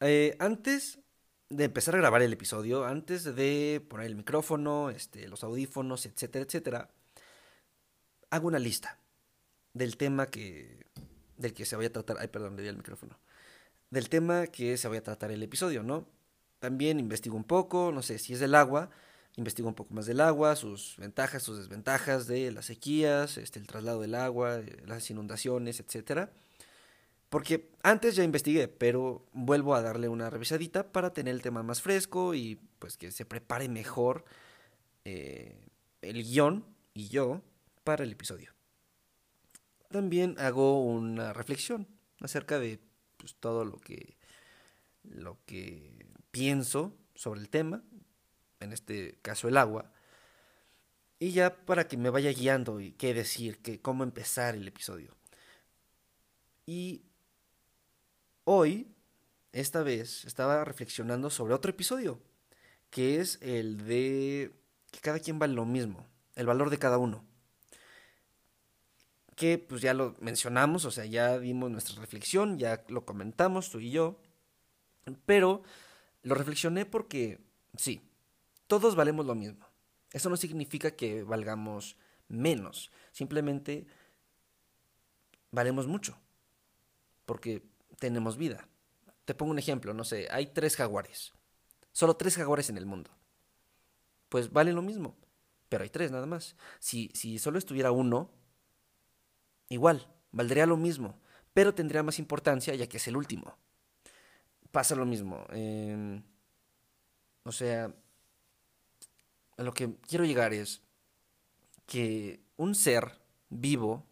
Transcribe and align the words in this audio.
Eh, 0.00 0.36
antes 0.40 0.98
de 1.48 1.64
empezar 1.64 1.94
a 1.94 1.98
grabar 1.98 2.22
el 2.22 2.32
episodio, 2.32 2.84
antes 2.84 3.24
de 3.24 3.84
poner 3.88 4.06
el 4.06 4.16
micrófono, 4.16 4.90
este, 4.90 5.28
los 5.28 5.44
audífonos, 5.44 6.06
etcétera, 6.06 6.44
etcétera, 6.44 6.90
hago 8.30 8.48
una 8.48 8.58
lista 8.58 8.98
del 9.72 9.96
tema 9.96 10.26
que 10.26 10.86
del 11.36 11.52
que 11.52 11.66
se 11.66 11.76
vaya 11.76 11.88
a 11.88 11.92
tratar, 11.92 12.16
ay, 12.18 12.28
perdón, 12.28 12.56
le 12.56 12.62
di 12.62 12.68
el 12.68 12.76
micrófono. 12.76 13.18
Del 13.90 14.08
tema 14.08 14.46
que 14.46 14.76
se 14.76 14.88
vaya 14.88 15.00
a 15.00 15.04
tratar 15.04 15.30
el 15.30 15.42
episodio, 15.42 15.82
¿no? 15.82 16.08
También 16.58 16.98
investigo 16.98 17.36
un 17.36 17.44
poco, 17.44 17.92
no 17.92 18.02
sé, 18.02 18.18
si 18.18 18.32
es 18.32 18.40
del 18.40 18.54
agua, 18.54 18.90
investigo 19.36 19.68
un 19.68 19.74
poco 19.74 19.94
más 19.94 20.06
del 20.06 20.20
agua, 20.20 20.56
sus 20.56 20.96
ventajas, 20.96 21.42
sus 21.42 21.58
desventajas 21.58 22.26
de 22.26 22.50
las 22.52 22.66
sequías, 22.66 23.36
este, 23.36 23.58
el 23.58 23.66
traslado 23.66 24.00
del 24.00 24.14
agua, 24.14 24.62
las 24.86 25.10
inundaciones, 25.10 25.80
etcétera. 25.80 26.30
Porque 27.36 27.68
antes 27.82 28.16
ya 28.16 28.24
investigué, 28.24 28.66
pero 28.66 29.26
vuelvo 29.34 29.74
a 29.74 29.82
darle 29.82 30.08
una 30.08 30.30
revisadita 30.30 30.90
para 30.90 31.12
tener 31.12 31.34
el 31.34 31.42
tema 31.42 31.62
más 31.62 31.82
fresco 31.82 32.32
y 32.34 32.58
pues 32.78 32.96
que 32.96 33.10
se 33.12 33.26
prepare 33.26 33.68
mejor 33.68 34.24
eh, 35.04 35.54
el 36.00 36.22
guion 36.22 36.64
y 36.94 37.08
yo 37.08 37.42
para 37.84 38.04
el 38.04 38.12
episodio. 38.12 38.54
También 39.90 40.36
hago 40.38 40.82
una 40.82 41.34
reflexión 41.34 41.86
acerca 42.22 42.58
de 42.58 42.80
pues, 43.18 43.34
todo 43.34 43.66
lo 43.66 43.76
que, 43.80 44.16
lo 45.02 45.36
que 45.44 46.06
pienso 46.30 46.96
sobre 47.14 47.40
el 47.40 47.50
tema, 47.50 47.82
en 48.60 48.72
este 48.72 49.18
caso 49.20 49.46
el 49.46 49.58
agua, 49.58 49.92
y 51.18 51.32
ya 51.32 51.54
para 51.54 51.86
que 51.86 51.98
me 51.98 52.08
vaya 52.08 52.30
guiando 52.30 52.80
y 52.80 52.92
qué 52.92 53.12
decir, 53.12 53.58
que, 53.58 53.78
cómo 53.78 54.04
empezar 54.04 54.54
el 54.54 54.66
episodio. 54.66 55.14
Y 56.64 57.02
hoy, 58.46 58.86
esta 59.52 59.82
vez, 59.82 60.24
estaba 60.24 60.64
reflexionando 60.64 61.30
sobre 61.30 61.52
otro 61.52 61.70
episodio, 61.70 62.20
que 62.90 63.20
es 63.20 63.38
el 63.42 63.84
de 63.86 64.52
que 64.90 65.00
cada 65.00 65.18
quien 65.18 65.38
vale 65.38 65.52
lo 65.52 65.66
mismo, 65.66 66.06
el 66.36 66.46
valor 66.46 66.70
de 66.70 66.78
cada 66.78 66.96
uno. 66.96 67.24
Que 69.34 69.58
pues 69.58 69.82
ya 69.82 69.92
lo 69.92 70.14
mencionamos, 70.20 70.84
o 70.84 70.90
sea, 70.90 71.04
ya 71.04 71.38
dimos 71.38 71.70
nuestra 71.70 72.00
reflexión, 72.00 72.58
ya 72.58 72.84
lo 72.88 73.04
comentamos 73.04 73.68
tú 73.68 73.80
y 73.80 73.90
yo, 73.90 74.18
pero 75.26 75.62
lo 76.22 76.34
reflexioné 76.34 76.86
porque, 76.86 77.40
sí, 77.76 78.00
todos 78.68 78.94
valemos 78.94 79.26
lo 79.26 79.34
mismo. 79.34 79.66
Eso 80.12 80.30
no 80.30 80.36
significa 80.36 80.92
que 80.92 81.24
valgamos 81.24 81.96
menos, 82.28 82.92
simplemente 83.10 83.86
valemos 85.50 85.88
mucho, 85.88 86.16
porque 87.24 87.62
tenemos 87.98 88.36
vida. 88.36 88.68
Te 89.24 89.34
pongo 89.34 89.52
un 89.52 89.58
ejemplo, 89.58 89.92
no 89.92 90.04
sé, 90.04 90.28
hay 90.30 90.46
tres 90.46 90.76
jaguares, 90.76 91.32
solo 91.92 92.16
tres 92.16 92.36
jaguares 92.36 92.70
en 92.70 92.78
el 92.78 92.86
mundo. 92.86 93.10
Pues 94.28 94.52
valen 94.52 94.74
lo 94.74 94.82
mismo, 94.82 95.16
pero 95.68 95.82
hay 95.84 95.90
tres 95.90 96.10
nada 96.10 96.26
más. 96.26 96.56
Si, 96.78 97.10
si 97.14 97.38
solo 97.38 97.58
estuviera 97.58 97.90
uno, 97.90 98.30
igual, 99.68 100.06
valdría 100.32 100.66
lo 100.66 100.76
mismo, 100.76 101.18
pero 101.54 101.74
tendría 101.74 102.02
más 102.02 102.18
importancia 102.18 102.74
ya 102.74 102.88
que 102.88 102.98
es 102.98 103.08
el 103.08 103.16
último. 103.16 103.56
Pasa 104.70 104.94
lo 104.94 105.06
mismo. 105.06 105.44
Eh, 105.50 106.22
o 107.44 107.52
sea, 107.52 107.94
a 109.56 109.62
lo 109.62 109.72
que 109.72 109.96
quiero 110.06 110.24
llegar 110.24 110.52
es 110.52 110.82
que 111.86 112.40
un 112.56 112.74
ser 112.74 113.20
vivo 113.48 114.04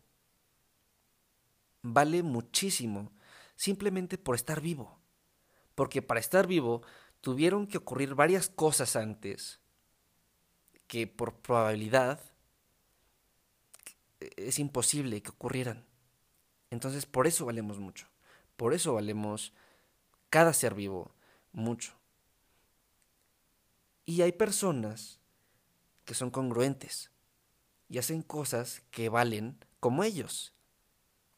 vale 1.83 2.23
muchísimo 2.23 3.13
simplemente 3.65 4.19
por 4.19 4.35
estar 4.35 4.61
vivo. 4.61 5.01
Porque 5.75 6.03
para 6.03 6.21
estar 6.21 6.47
vivo 6.47 6.83
tuvieron 7.23 7.67
que 7.67 7.79
ocurrir 7.79 8.15
varias 8.15 8.51
cosas 8.51 8.95
antes 8.95 9.59
que 10.87 11.07
por 11.07 11.41
probabilidad 11.41 12.21
es 14.21 14.59
imposible 14.59 15.23
que 15.23 15.31
ocurrieran. 15.31 15.87
Entonces 16.71 17.07
por 17.07 17.27
eso 17.27 17.47
valemos 17.47 17.79
mucho. 17.79 18.07
Por 18.59 18.75
eso 18.75 18.93
valemos 18.93 19.55
cada 20.29 20.53
ser 20.53 20.75
vivo 20.75 21.15
mucho. 21.53 21.95
Y 24.05 24.21
hay 24.21 24.33
personas 24.33 25.21
que 26.05 26.13
son 26.13 26.31
congruentes 26.31 27.11
y 27.89 27.97
hacen 27.97 28.21
cosas 28.21 28.83
que 28.91 29.09
valen 29.09 29.57
como 29.81 30.05
ellos. 30.05 30.53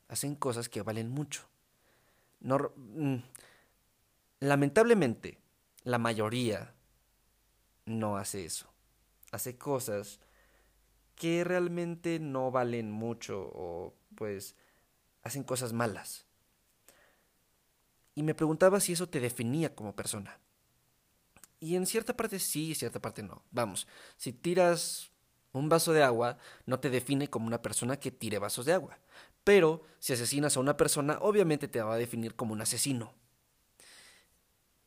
Hacen 0.08 0.34
cosas 0.34 0.68
que 0.68 0.82
valen 0.82 1.08
mucho. 1.08 1.48
No, 2.40 2.72
mm, 2.76 3.16
lamentablemente, 4.40 5.38
la 5.84 5.98
mayoría 5.98 6.74
no 7.86 8.16
hace 8.16 8.44
eso. 8.44 8.72
Hace 9.32 9.56
cosas 9.56 10.20
que 11.14 11.44
realmente 11.44 12.18
no 12.20 12.50
valen 12.50 12.90
mucho 12.90 13.50
o 13.54 13.94
pues 14.14 14.54
hacen 15.22 15.42
cosas 15.42 15.72
malas. 15.72 16.26
Y 18.14 18.22
me 18.22 18.34
preguntaba 18.34 18.80
si 18.80 18.92
eso 18.92 19.08
te 19.08 19.20
definía 19.20 19.74
como 19.74 19.94
persona. 19.94 20.38
Y 21.60 21.76
en 21.76 21.86
cierta 21.86 22.16
parte 22.16 22.38
sí, 22.38 22.70
en 22.70 22.74
cierta 22.74 23.00
parte 23.00 23.22
no. 23.22 23.42
Vamos, 23.50 23.86
si 24.16 24.32
tiras 24.32 25.10
un 25.52 25.68
vaso 25.68 25.92
de 25.92 26.02
agua, 26.02 26.38
no 26.66 26.80
te 26.80 26.90
define 26.90 27.28
como 27.28 27.46
una 27.46 27.62
persona 27.62 27.98
que 27.98 28.10
tire 28.10 28.38
vasos 28.38 28.66
de 28.66 28.74
agua. 28.74 28.98
Pero 29.46 29.84
si 30.00 30.12
asesinas 30.12 30.56
a 30.56 30.60
una 30.60 30.76
persona, 30.76 31.18
obviamente 31.20 31.68
te 31.68 31.80
va 31.80 31.94
a 31.94 31.98
definir 31.98 32.34
como 32.34 32.52
un 32.52 32.62
asesino. 32.62 33.14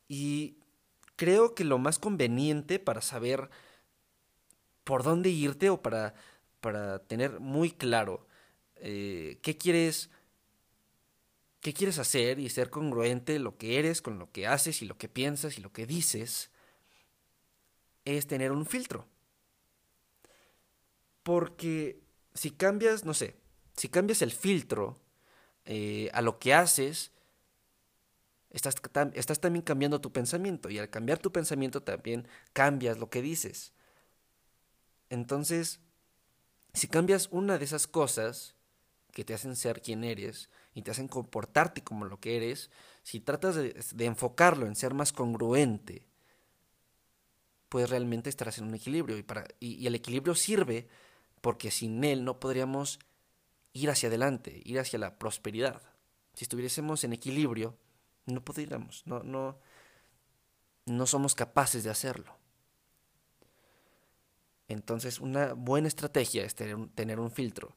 Y 0.10 0.58
creo 1.16 1.56
que 1.56 1.64
lo 1.64 1.78
más 1.78 1.98
conveniente 1.98 2.78
para 2.78 3.02
saber 3.02 3.50
por 4.84 5.04
dónde 5.04 5.30
irte 5.30 5.70
o 5.70 5.82
para, 5.82 6.14
para 6.60 7.00
tener 7.00 7.40
muy 7.40 7.72
claro 7.72 8.28
eh, 8.76 9.40
qué 9.44 9.58
quieres 9.58 10.10
qué 11.62 11.74
quieres 11.74 11.98
hacer 11.98 12.38
y 12.38 12.50
ser 12.50 12.70
congruente 12.70 13.40
lo 13.40 13.58
que 13.58 13.80
eres 13.80 14.02
con 14.02 14.20
lo 14.20 14.30
que 14.30 14.46
haces 14.46 14.82
y 14.82 14.86
lo 14.86 14.98
que 14.98 15.08
piensas 15.08 15.58
y 15.58 15.62
lo 15.62 15.72
que 15.72 15.86
dices 15.86 16.52
es 18.04 18.28
tener 18.28 18.52
un 18.52 18.66
filtro. 18.66 19.08
Porque 21.24 22.02
si 22.34 22.52
cambias, 22.52 23.06
no 23.06 23.14
sé, 23.14 23.38
si 23.80 23.88
cambias 23.88 24.22
el 24.22 24.32
filtro 24.32 25.00
eh, 25.64 26.10
a 26.14 26.22
lo 26.22 26.38
que 26.38 26.54
haces, 26.54 27.14
estás, 28.50 28.76
estás 29.14 29.40
también 29.40 29.64
cambiando 29.64 30.02
tu 30.02 30.12
pensamiento. 30.12 30.70
Y 30.70 30.80
al 30.80 30.90
cambiar 30.90 31.20
tu 31.20 31.32
pensamiento 31.32 31.82
también 31.82 32.28
cambias 32.52 33.00
lo 33.00 33.10
que 33.10 33.22
dices. 33.22 33.72
Entonces, 35.10 35.80
si 36.74 36.90
cambias 36.90 37.30
una 37.32 37.58
de 37.58 37.64
esas 37.64 37.88
cosas 37.88 38.54
que 39.14 39.24
te 39.24 39.34
hacen 39.34 39.56
ser 39.56 39.82
quien 39.82 40.04
eres 40.04 40.50
y 40.74 40.82
te 40.82 40.92
hacen 40.92 41.08
comportarte 41.08 41.82
como 41.82 42.04
lo 42.04 42.20
que 42.20 42.36
eres, 42.36 42.72
si 43.04 43.22
tratas 43.22 43.56
de, 43.56 44.06
enfocarlo 44.06 44.68
en 44.68 44.76
ser 44.76 44.94
más 44.94 45.14
congruente, 45.14 46.06
pues 47.70 47.90
realmente 47.90 48.30
estarás 48.30 48.58
en 48.58 48.66
un 48.66 48.76
equilibrio. 48.76 49.18
Y, 49.18 49.24
para, 49.24 49.48
y 49.62 49.88
el 49.88 49.96
equilibrio 49.96 50.36
sirve 50.36 50.90
porque 51.40 51.72
sin 51.72 52.04
él 52.04 52.26
no 52.26 52.42
podríamos 52.42 53.00
ir 53.74 53.90
hacia 53.90 54.10
adelante, 54.10 54.62
ir 54.64 54.80
hacia 54.80 55.00
la 55.00 55.18
prosperidad. 55.18 55.82
Si 56.34 56.46
estuviésemos 56.46 57.04
en 57.04 57.14
equilibrio, 57.14 57.78
no 58.26 58.44
podríamos, 58.44 59.04
no, 59.06 59.24
no, 59.24 59.58
no 60.86 61.06
somos 61.06 61.36
capaces 61.36 61.84
de 61.84 61.90
hacerlo. 61.90 62.36
Entonces, 64.68 65.20
una 65.20 65.54
buena 65.54 65.88
estrategia 65.88 66.44
es 66.44 66.56
tener 66.56 66.76
un, 66.76 66.90
tener 66.90 67.20
un 67.20 67.32
filtro. 67.32 67.76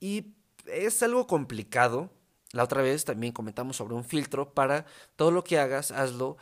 Y 0.00 0.34
es 0.66 1.02
algo 1.02 1.26
complicado. 1.26 2.10
La 2.52 2.64
otra 2.64 2.82
vez 2.82 3.04
también 3.04 3.32
comentamos 3.32 3.76
sobre 3.76 3.94
un 3.94 4.04
filtro 4.04 4.54
para 4.54 4.86
todo 5.16 5.30
lo 5.30 5.44
que 5.44 5.58
hagas, 5.58 5.90
hazlo 5.90 6.38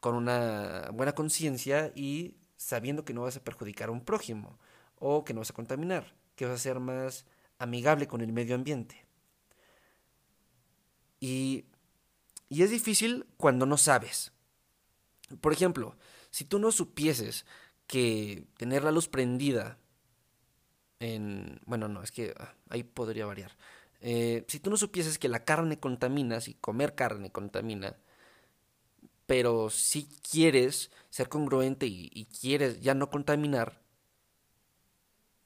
con 0.00 0.14
una 0.14 0.90
buena 0.92 1.14
conciencia 1.14 1.90
y 1.94 2.36
sabiendo 2.56 3.04
que 3.04 3.14
no 3.14 3.22
vas 3.22 3.36
a 3.36 3.44
perjudicar 3.44 3.88
a 3.88 3.92
un 3.92 4.04
prójimo 4.04 4.58
o 4.98 5.24
que 5.24 5.32
no 5.32 5.40
vas 5.40 5.50
a 5.50 5.54
contaminar, 5.54 6.14
que 6.36 6.44
vas 6.44 6.54
a 6.54 6.62
ser 6.62 6.80
más 6.80 7.24
amigable 7.64 8.06
con 8.06 8.20
el 8.20 8.32
medio 8.32 8.54
ambiente. 8.54 9.06
Y, 11.18 11.64
y 12.48 12.62
es 12.62 12.70
difícil 12.70 13.26
cuando 13.36 13.66
no 13.66 13.76
sabes. 13.76 14.32
Por 15.40 15.52
ejemplo, 15.52 15.96
si 16.30 16.44
tú 16.44 16.58
no 16.58 16.70
supieses 16.70 17.46
que 17.86 18.46
tener 18.58 18.84
la 18.84 18.92
luz 18.92 19.08
prendida 19.08 19.78
en... 21.00 21.60
Bueno, 21.64 21.88
no, 21.88 22.02
es 22.02 22.12
que 22.12 22.34
ah, 22.38 22.54
ahí 22.68 22.82
podría 22.82 23.26
variar. 23.26 23.56
Eh, 24.00 24.44
si 24.48 24.60
tú 24.60 24.68
no 24.68 24.76
supieses 24.76 25.18
que 25.18 25.30
la 25.30 25.44
carne 25.44 25.80
contamina, 25.80 26.40
si 26.42 26.54
comer 26.54 26.94
carne 26.94 27.32
contamina, 27.32 27.96
pero 29.24 29.70
si 29.70 30.06
quieres 30.30 30.90
ser 31.08 31.30
congruente 31.30 31.86
y, 31.86 32.10
y 32.12 32.26
quieres 32.26 32.82
ya 32.82 32.92
no 32.92 33.08
contaminar, 33.08 33.80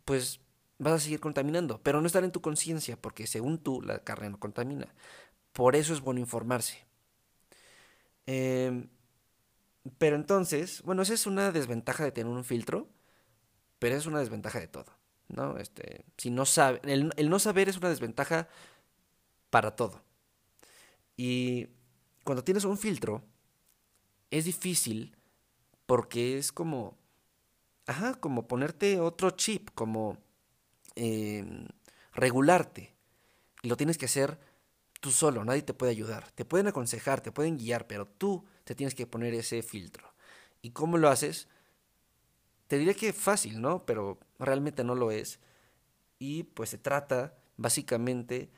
pues 0.05 0.41
vas 0.79 0.95
a 0.95 0.99
seguir 1.01 1.21
contaminando, 1.21 1.81
pero 1.83 2.01
no 2.01 2.07
estar 2.07 2.25
en 2.25 2.33
tu 2.33 2.41
conciencia, 2.41 2.97
porque 3.01 3.27
según 3.27 3.59
tú 3.59 3.83
la 3.83 3.99
carne 4.05 4.31
no 4.31 4.39
contamina. 4.39 4.95
Por 5.53 5.77
eso 5.77 5.93
es 5.93 6.01
bueno 6.01 6.21
informarse. 6.21 6.87
Em, 8.27 8.89
pero 9.99 10.17
entonces, 10.17 10.83
bueno, 10.83 11.03
esa 11.03 11.15
es 11.15 11.27
una 11.27 11.51
desventaja 11.53 12.05
de 12.05 12.13
tener 12.13 12.33
un 12.33 12.45
filtro, 12.45 12.89
pero 13.79 13.97
es 13.97 14.07
una 14.07 14.21
desventaja 14.21 14.61
de 14.61 14.69
todo, 14.69 14.93
¿no? 15.29 15.57
Este, 15.59 16.05
si 16.17 16.31
no 16.31 16.45
sabe, 16.45 16.81
el, 16.85 17.13
el 17.17 17.31
no 17.31 17.39
saber 17.39 17.69
es 17.69 17.79
una 17.79 17.89
desventaja 17.89 18.49
para 19.51 19.77
todo. 19.77 20.03
Y 21.17 21.69
cuando 22.25 22.45
tienes 22.45 22.65
un 22.65 22.79
filtro, 22.79 23.25
es 24.31 24.45
difícil 24.45 25.17
porque 25.87 26.39
es 26.39 26.53
como, 26.53 26.99
ajá, 27.87 28.15
como 28.15 28.47
ponerte 28.47 29.01
otro 29.01 29.31
chip, 29.31 29.71
como 29.75 30.19
em, 30.99 31.67
regularte. 32.13 32.95
Y 33.63 33.69
lo 33.69 33.77
tienes 33.77 33.99
que 33.99 34.07
hacer 34.07 34.39
tú 35.01 35.11
solo, 35.11 35.45
nadie 35.45 35.63
te 35.63 35.75
puede 35.75 35.93
ayudar. 35.93 36.31
Te 36.33 36.45
pueden 36.45 36.67
aconsejar, 36.67 37.21
te 37.21 37.33
pueden 37.33 37.57
guiar, 37.57 37.87
pero 37.87 38.07
tú 38.07 38.45
te 38.65 38.75
tienes 38.75 38.95
que 38.95 39.07
poner 39.07 39.35
ese 39.35 39.63
filtro. 39.63 40.13
¿Y 40.61 40.71
cómo 40.71 40.99
lo 40.99 41.09
haces? 41.09 41.49
Te 42.67 42.79
diré 42.79 42.95
que 42.95 43.13
fácil, 43.13 43.61
¿no? 43.61 43.85
Pero 43.87 44.19
realmente 44.39 44.85
no 44.85 44.95
lo 44.95 45.11
es. 45.11 45.39
Y 46.19 46.43
pues 46.43 46.71
se 46.71 46.79
trata 46.79 47.39
básicamente 47.57 48.51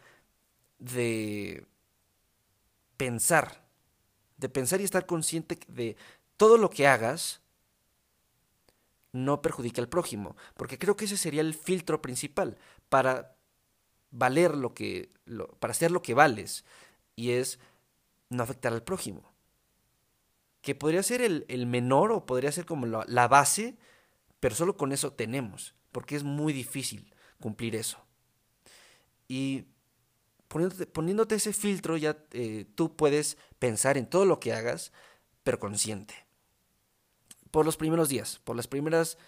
de 0.78 1.66
pensar, 2.96 3.66
de 4.38 4.48
pensar 4.48 4.80
y 4.80 4.84
estar 4.84 5.06
consciente 5.06 5.58
de 5.68 5.96
todo 6.36 6.56
lo 6.56 6.70
que 6.70 6.86
hagas 6.86 7.42
no 9.12 9.42
perjudica 9.42 9.80
al 9.80 9.88
prójimo, 9.88 10.36
porque 10.56 10.78
creo 10.78 10.96
que 10.96 11.06
ese 11.06 11.16
sería 11.16 11.40
el 11.40 11.54
filtro 11.54 12.00
principal 12.00 12.58
para 12.88 13.36
valer 14.10 14.56
lo 14.56 14.74
que, 14.74 15.10
para 15.58 15.72
hacer 15.72 15.90
lo 15.90 16.02
que 16.02 16.14
vales, 16.14 16.64
y 17.16 17.32
es 17.32 17.58
no 18.28 18.42
afectar 18.42 18.72
al 18.72 18.82
prójimo. 18.82 19.32
Que 20.62 20.74
podría 20.74 21.02
ser 21.02 21.22
el, 21.22 21.66
menor 21.66 22.12
o 22.12 22.26
podría 22.26 22.52
ser 22.52 22.66
como 22.66 22.86
la, 22.86 23.04
la 23.08 23.28
base, 23.28 23.78
pero 24.40 24.54
solo 24.54 24.76
con 24.76 24.92
eso 24.92 25.12
tenemos, 25.12 25.74
porque 25.92 26.16
es 26.16 26.22
muy 26.22 26.52
difícil 26.52 27.14
cumplir 27.40 27.74
eso. 27.74 27.98
Y 29.26 29.66
poniéndote, 30.48 30.86
poniéndote 30.86 31.36
ese 31.36 31.52
filtro 31.52 31.96
ya 31.96 32.18
eh, 32.32 32.66
tú 32.74 32.96
puedes 32.96 33.38
pensar 33.58 33.96
en 33.96 34.06
todo 34.06 34.24
lo 34.26 34.40
que 34.40 34.52
hagas, 34.52 34.92
pero 35.44 35.58
consciente. 35.58 36.14
Por 37.50 37.66
los 37.66 37.76
primeros 37.76 38.08
días, 38.08 38.40
por 38.44 38.56
las 38.56 38.68
primeras, 38.68 39.18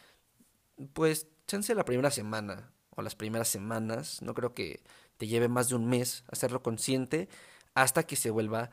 pues, 0.92 1.26
chance 1.46 1.74
la 1.74 1.84
primera 1.84 2.10
semana 2.10 2.72
o 2.90 3.02
las 3.02 3.14
primeras 3.14 3.48
semanas, 3.48 4.22
no 4.22 4.34
creo 4.34 4.54
que 4.54 4.82
te 5.16 5.26
lleve 5.26 5.48
más 5.48 5.68
de 5.68 5.76
un 5.76 5.88
mes 5.88 6.24
hacerlo 6.30 6.62
consciente 6.62 7.28
hasta 7.74 8.04
que 8.04 8.16
se 8.16 8.30
vuelva 8.30 8.70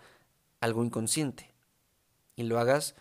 algo 0.62 0.84
inconsciente 0.84 1.54
y 2.36 2.44
lo 2.44 2.60
hagas 2.60 2.96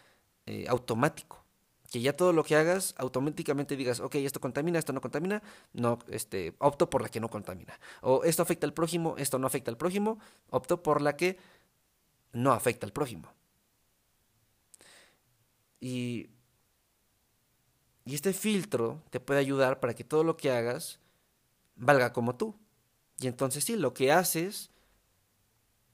eh, 0.47 0.67
automático. 0.69 1.45
Que 1.91 2.03
ya 2.03 2.15
todo 2.15 2.35
lo 2.35 2.45
que 2.45 2.55
hagas 2.55 2.95
automáticamente 2.99 3.75
digas, 3.75 4.01
ok, 4.01 4.17
esto 4.17 4.41
contamina, 4.41 4.79
esto 4.79 4.93
no 4.93 5.01
contamina, 5.01 5.43
no, 5.73 5.99
este, 6.09 6.55
opto 6.59 6.91
por 6.91 7.01
la 7.01 7.09
que 7.09 7.21
no 7.21 7.31
contamina. 7.31 7.81
O 8.03 8.25
esto 8.25 8.43
afecta 8.43 8.67
al 8.67 8.75
prójimo, 8.75 9.15
esto 9.17 9.39
no 9.39 9.47
afecta 9.47 9.71
al 9.71 9.79
prójimo, 9.79 10.19
opto 10.51 10.83
por 10.83 11.01
la 11.01 11.17
que 11.17 11.39
no 12.33 12.53
afecta 12.53 12.85
al 12.85 12.93
prójimo. 12.93 13.33
Y, 15.81 16.29
y 18.09 18.15
este 18.15 18.33
filtro 18.33 19.03
te 19.11 19.21
puede 19.21 19.39
ayudar 19.39 19.81
para 19.81 19.93
que 19.93 20.03
todo 20.03 20.25
lo 20.25 20.39
que 20.39 20.51
hagas 20.51 20.99
valga 21.77 22.15
como 22.15 22.37
tú. 22.37 22.59
Y 23.19 23.27
entonces 23.27 23.65
sí, 23.65 23.77
lo 23.77 23.93
que 23.93 24.13
haces 24.13 24.71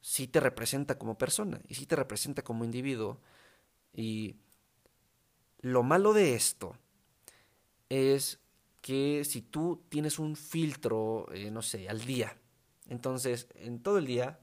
sí 0.01 0.29
te 0.29 0.39
representa 0.39 0.97
como 0.97 1.19
persona 1.19 1.61
y 1.67 1.75
sí 1.75 1.87
te 1.87 1.97
representa 1.97 2.43
como 2.43 2.65
individuo. 2.65 3.21
Y 3.93 4.37
lo 5.59 5.83
malo 5.83 6.13
de 6.13 6.37
esto 6.37 6.79
es 7.89 8.39
que 8.81 9.25
si 9.25 9.43
tú 9.43 9.83
tienes 9.89 10.21
un 10.21 10.37
filtro, 10.37 11.27
eh, 11.33 11.51
no 11.51 11.63
sé, 11.63 11.89
al 11.89 12.05
día, 12.05 12.39
entonces 12.87 13.49
en 13.57 13.83
todo 13.83 13.99
el 13.99 14.07
día 14.07 14.39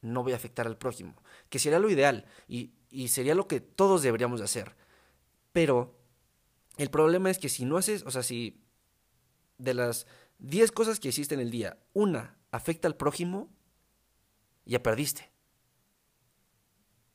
no 0.00 0.22
voy 0.22 0.32
a 0.32 0.36
afectar 0.36 0.66
al 0.66 0.78
prójimo, 0.78 1.22
que 1.50 1.58
sería 1.58 1.80
lo 1.80 1.90
ideal 1.90 2.24
y, 2.48 2.72
y 2.90 3.08
sería 3.08 3.34
lo 3.34 3.46
que 3.46 3.60
todos 3.60 4.00
deberíamos 4.00 4.40
de 4.40 4.46
hacer. 4.46 4.74
Pero 5.52 5.97
el 6.78 6.90
problema 6.90 7.30
es 7.30 7.38
que 7.38 7.48
si 7.48 7.64
no 7.64 7.76
haces, 7.76 8.04
o 8.04 8.10
sea, 8.10 8.22
si 8.22 8.62
de 9.58 9.74
las 9.74 10.06
10 10.38 10.72
cosas 10.72 11.00
que 11.00 11.08
hiciste 11.08 11.34
en 11.34 11.40
el 11.40 11.50
día, 11.50 11.76
una 11.92 12.38
afecta 12.52 12.88
al 12.88 12.96
prójimo, 12.96 13.50
ya 14.64 14.82
perdiste. 14.82 15.30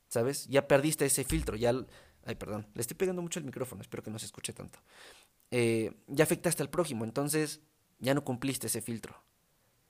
¿Sabes? 0.09 0.47
Ya 0.47 0.67
perdiste 0.67 1.05
ese 1.05 1.23
filtro, 1.23 1.55
ya... 1.55 1.73
Ay, 2.25 2.35
perdón, 2.35 2.67
le 2.73 2.81
estoy 2.81 2.95
pegando 2.95 3.21
mucho 3.21 3.39
el 3.39 3.45
micrófono, 3.45 3.81
espero 3.81 4.03
que 4.03 4.11
no 4.11 4.19
se 4.19 4.25
escuche 4.25 4.53
tanto. 4.53 4.79
Eh, 5.51 5.91
ya 6.07 6.23
afectaste 6.23 6.61
al 6.61 6.69
prójimo, 6.69 7.03
entonces 7.03 7.61
ya 7.99 8.13
no 8.13 8.23
cumpliste 8.23 8.67
ese 8.67 8.81
filtro. 8.81 9.23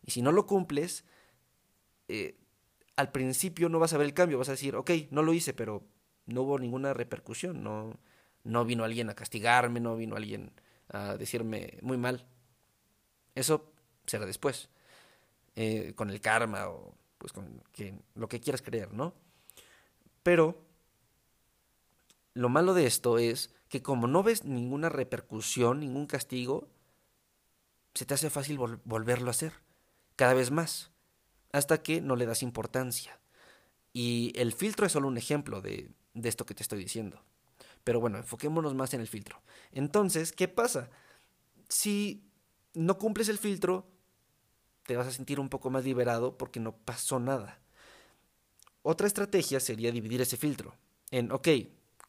Y 0.04 0.12
si 0.12 0.22
no 0.22 0.32
lo 0.32 0.46
cumples, 0.46 1.04
eh, 2.08 2.38
al 2.96 3.12
principio 3.12 3.70
no 3.70 3.80
vas 3.80 3.94
a 3.94 3.98
ver 3.98 4.06
el 4.06 4.14
cambio, 4.14 4.38
vas 4.38 4.50
a 4.50 4.54
decir, 4.54 4.76
ok, 4.76 4.92
no 5.12 5.24
lo 5.24 5.34
hice, 5.34 5.54
pero 5.54 5.84
no 6.26 6.44
hubo 6.44 6.60
ninguna 6.60 6.94
repercusión, 6.94 7.64
no, 7.64 8.00
no 8.44 8.66
vino 8.66 8.84
alguien 8.84 9.10
a 9.10 9.16
castigarme, 9.16 9.80
no 9.80 9.96
vino 9.96 10.16
alguien 10.16 10.52
a 10.90 11.16
decirme 11.16 11.78
muy 11.82 11.98
mal. 11.98 12.26
Eso 13.36 13.72
será 14.06 14.26
después, 14.26 14.70
eh, 15.56 15.94
con 15.96 16.10
el 16.10 16.22
karma 16.22 16.70
o 16.70 16.96
pues 17.18 17.32
con 17.32 17.64
lo 18.16 18.28
que 18.28 18.42
quieras 18.42 18.62
creer, 18.62 18.94
¿no? 18.94 19.14
Pero 20.24 20.62
lo 22.34 22.50
malo 22.50 22.74
de 22.74 22.86
esto 22.86 23.18
es 23.18 23.54
que 23.70 23.82
como 23.82 24.08
no 24.08 24.24
ves 24.24 24.44
ninguna 24.44 24.90
repercusión, 24.90 25.80
ningún 25.80 26.06
castigo, 26.06 26.68
se 27.94 28.06
te 28.06 28.14
hace 28.14 28.30
fácil 28.30 28.58
volverlo 28.58 29.28
a 29.28 29.32
hacer, 29.32 29.54
cada 30.16 30.34
vez 30.34 30.52
más, 30.52 30.92
hasta 31.52 31.82
que 31.82 32.02
no 32.02 32.16
le 32.16 32.26
das 32.26 32.44
importancia. 32.44 33.20
Y 33.94 34.34
el 34.36 34.52
filtro 34.52 34.86
es 34.86 34.92
solo 34.92 35.08
un 35.08 35.18
ejemplo 35.18 35.62
de, 35.62 35.92
de 36.14 36.30
esto 36.30 36.46
que 36.46 36.56
te 36.56 36.64
estoy 36.64 36.80
diciendo. 36.80 37.24
Pero 37.84 38.00
bueno, 38.00 38.18
enfoquémonos 38.18 38.74
más 38.76 38.94
en 38.94 39.02
el 39.02 39.08
filtro. 39.08 39.42
Entonces, 39.72 40.32
¿qué 40.32 40.48
pasa? 40.48 40.90
Si 41.68 42.24
no 42.74 42.98
cumples 42.98 43.30
el 43.30 43.38
filtro, 43.38 43.88
te 44.86 44.96
vas 44.96 45.08
a 45.08 45.12
sentir 45.12 45.40
un 45.40 45.50
poco 45.50 45.70
más 45.70 45.84
liberado 45.84 46.38
porque 46.38 46.60
no 46.60 46.76
pasó 46.76 47.20
nada. 47.20 47.60
Otra 48.82 49.08
estrategia 49.08 49.60
sería 49.60 49.92
dividir 49.92 50.22
ese 50.22 50.38
filtro 50.38 50.76
en, 51.12 51.32
ok, 51.32 51.48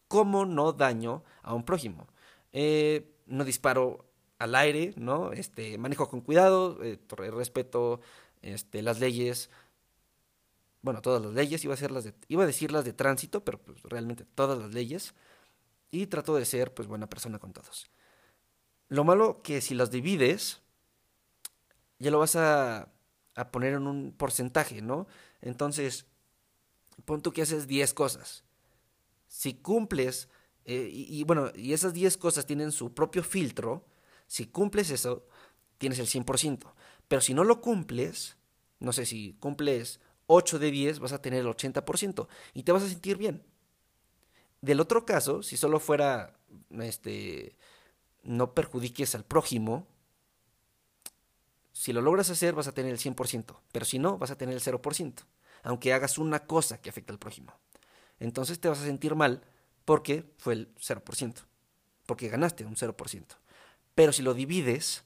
¿cómo 0.08 0.44
no 0.44 0.72
daño 0.72 1.22
a 1.42 1.54
un 1.54 1.64
prójimo? 1.64 2.08
Eh, 2.52 3.14
no 3.26 3.44
disparo 3.44 4.06
al 4.38 4.54
aire, 4.54 4.92
¿no? 4.96 5.32
Este, 5.32 5.78
manejo 5.78 6.08
con 6.08 6.20
cuidado, 6.20 6.82
eh, 6.82 6.98
respeto 7.16 8.00
este, 8.42 8.82
las 8.82 9.00
leyes, 9.00 9.50
bueno, 10.82 11.00
todas 11.00 11.22
las 11.22 11.32
leyes, 11.32 11.64
iba 11.64 11.74
a, 11.74 11.78
ser 11.78 11.90
las 11.90 12.04
de, 12.04 12.14
iba 12.28 12.42
a 12.44 12.46
decir 12.46 12.70
las 12.70 12.84
de 12.84 12.92
tránsito, 12.92 13.42
pero 13.44 13.58
pues, 13.58 13.82
realmente 13.84 14.24
todas 14.34 14.58
las 14.58 14.74
leyes, 14.74 15.14
y 15.94 16.06
trato 16.06 16.34
de 16.34 16.44
ser 16.44 16.74
pues 16.74 16.88
buena 16.88 17.08
persona 17.08 17.38
con 17.38 17.52
todos. 17.52 17.90
Lo 18.88 19.04
malo 19.04 19.42
que 19.42 19.60
si 19.60 19.74
los 19.74 19.90
divides, 19.90 20.60
ya 21.98 22.10
lo 22.10 22.18
vas 22.18 22.36
a, 22.36 22.92
a 23.34 23.50
poner 23.50 23.74
en 23.74 23.86
un 23.86 24.12
porcentaje, 24.12 24.82
¿no? 24.82 25.06
Entonces, 25.40 26.06
pon 27.04 27.22
tú 27.22 27.32
que 27.32 27.42
haces 27.42 27.66
10 27.66 27.94
cosas. 27.94 28.44
Si 29.28 29.54
cumples, 29.54 30.28
eh, 30.64 30.88
y, 30.90 31.24
bueno, 31.24 31.50
y 31.54 31.72
esas 31.72 31.92
10 31.92 32.16
cosas 32.16 32.46
tienen 32.46 32.72
su 32.72 32.94
propio 32.94 33.22
filtro, 33.22 33.86
si 34.26 34.46
cumples 34.46 34.90
eso, 34.90 35.26
tienes 35.78 35.98
el 35.98 36.06
100%. 36.06 36.74
Pero 37.08 37.20
si 37.20 37.34
no 37.34 37.44
lo 37.44 37.60
cumples, 37.60 38.36
no 38.80 38.92
sé, 38.92 39.06
si 39.06 39.34
cumples 39.40 40.00
8 40.26 40.58
de 40.58 40.70
10, 40.70 40.98
vas 41.00 41.12
a 41.12 41.20
tener 41.20 41.40
el 41.40 41.46
80% 41.46 42.28
y 42.54 42.62
te 42.62 42.72
vas 42.72 42.82
a 42.82 42.88
sentir 42.88 43.16
bien. 43.16 43.44
Del 44.64 44.80
otro 44.80 45.04
caso, 45.04 45.42
si 45.42 45.58
solo 45.58 45.78
fuera, 45.78 46.32
este, 46.80 47.54
no 48.22 48.54
perjudiques 48.54 49.14
al 49.14 49.22
prójimo, 49.22 49.86
si 51.70 51.92
lo 51.92 52.00
logras 52.00 52.30
hacer 52.30 52.54
vas 52.54 52.66
a 52.66 52.72
tener 52.72 52.90
el 52.90 52.98
100%, 52.98 53.58
pero 53.72 53.84
si 53.84 53.98
no, 53.98 54.16
vas 54.16 54.30
a 54.30 54.38
tener 54.38 54.54
el 54.54 54.62
0%, 54.62 55.22
aunque 55.64 55.92
hagas 55.92 56.16
una 56.16 56.46
cosa 56.46 56.80
que 56.80 56.88
afecta 56.88 57.12
al 57.12 57.18
prójimo. 57.18 57.52
Entonces 58.18 58.58
te 58.58 58.70
vas 58.70 58.80
a 58.80 58.84
sentir 58.84 59.14
mal 59.14 59.42
porque 59.84 60.32
fue 60.38 60.54
el 60.54 60.74
0%, 60.76 61.44
porque 62.06 62.30
ganaste 62.30 62.64
un 62.64 62.76
0%. 62.76 63.26
Pero 63.94 64.12
si 64.12 64.22
lo 64.22 64.32
divides, 64.32 65.04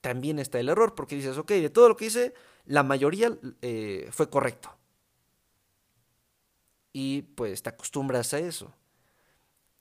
también 0.00 0.38
está 0.38 0.60
el 0.60 0.70
error, 0.70 0.94
porque 0.94 1.14
dices, 1.14 1.36
ok, 1.36 1.50
de 1.50 1.68
todo 1.68 1.90
lo 1.90 1.96
que 1.98 2.06
hice, 2.06 2.32
la 2.64 2.84
mayoría 2.84 3.36
eh, 3.60 4.08
fue 4.12 4.30
correcto. 4.30 4.74
Y 6.92 7.22
pues 7.22 7.62
te 7.62 7.68
acostumbras 7.68 8.34
a 8.34 8.38
eso. 8.38 8.74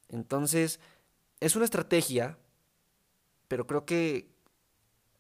Entonces, 0.10 0.80
es 1.40 1.56
una 1.56 1.66
estrategia 1.66 2.38
pero 3.48 3.68
creo 3.68 3.86
que 3.86 4.30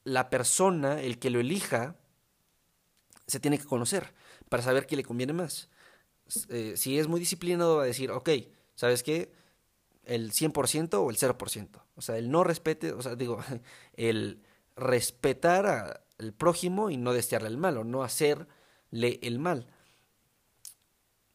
la 0.04 0.30
persona, 0.30 1.02
el 1.02 1.20
que 1.20 1.30
lo 1.30 1.40
elija, 1.40 1.96
se 3.26 3.40
tiene 3.40 3.58
que 3.58 3.66
conocer 3.66 4.14
para 4.50 4.64
saber 4.64 4.86
qué 4.88 4.96
le 4.96 5.04
conviene 5.04 5.34
más. 5.34 5.70
eh, 6.50 6.74
si 6.76 7.00
es 7.00 7.08
muy 7.08 7.20
disciplinado 7.20 7.78
va 7.78 7.84
a 7.84 7.88
decir, 7.88 8.12
ok, 8.12 8.30
¿sabes 8.76 9.04
qué? 9.04 9.32
El 10.04 10.32
100% 10.32 11.02
o 11.02 11.10
el 11.10 11.18
0%. 11.18 11.86
O 11.96 12.02
sea, 12.02 12.18
el 12.18 12.32
no 12.32 12.44
respete, 12.44 12.94
o 12.94 13.02
sea, 13.02 13.16
digo, 13.16 13.40
el 13.94 14.44
respetar 14.76 16.04
al 16.20 16.34
prójimo 16.34 16.90
y 16.90 16.98
no 16.98 17.14
desearle 17.14 17.50
el 17.50 17.58
mal 17.58 17.78
o 17.78 17.84
no 17.84 18.04
hacerle 18.04 19.20
el 19.22 19.40
mal. 19.40 19.68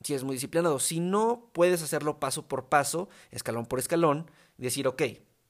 Si 0.02 0.14
es 0.14 0.24
muy 0.24 0.34
disciplinado. 0.34 0.78
Si 0.78 1.00
no, 1.00 1.50
puedes 1.52 1.82
hacerlo 1.82 2.18
paso 2.18 2.48
por 2.48 2.68
paso, 2.68 3.08
escalón 3.30 3.66
por 3.66 3.78
escalón, 3.78 4.30
decir, 4.56 4.86
ok, 4.86 5.02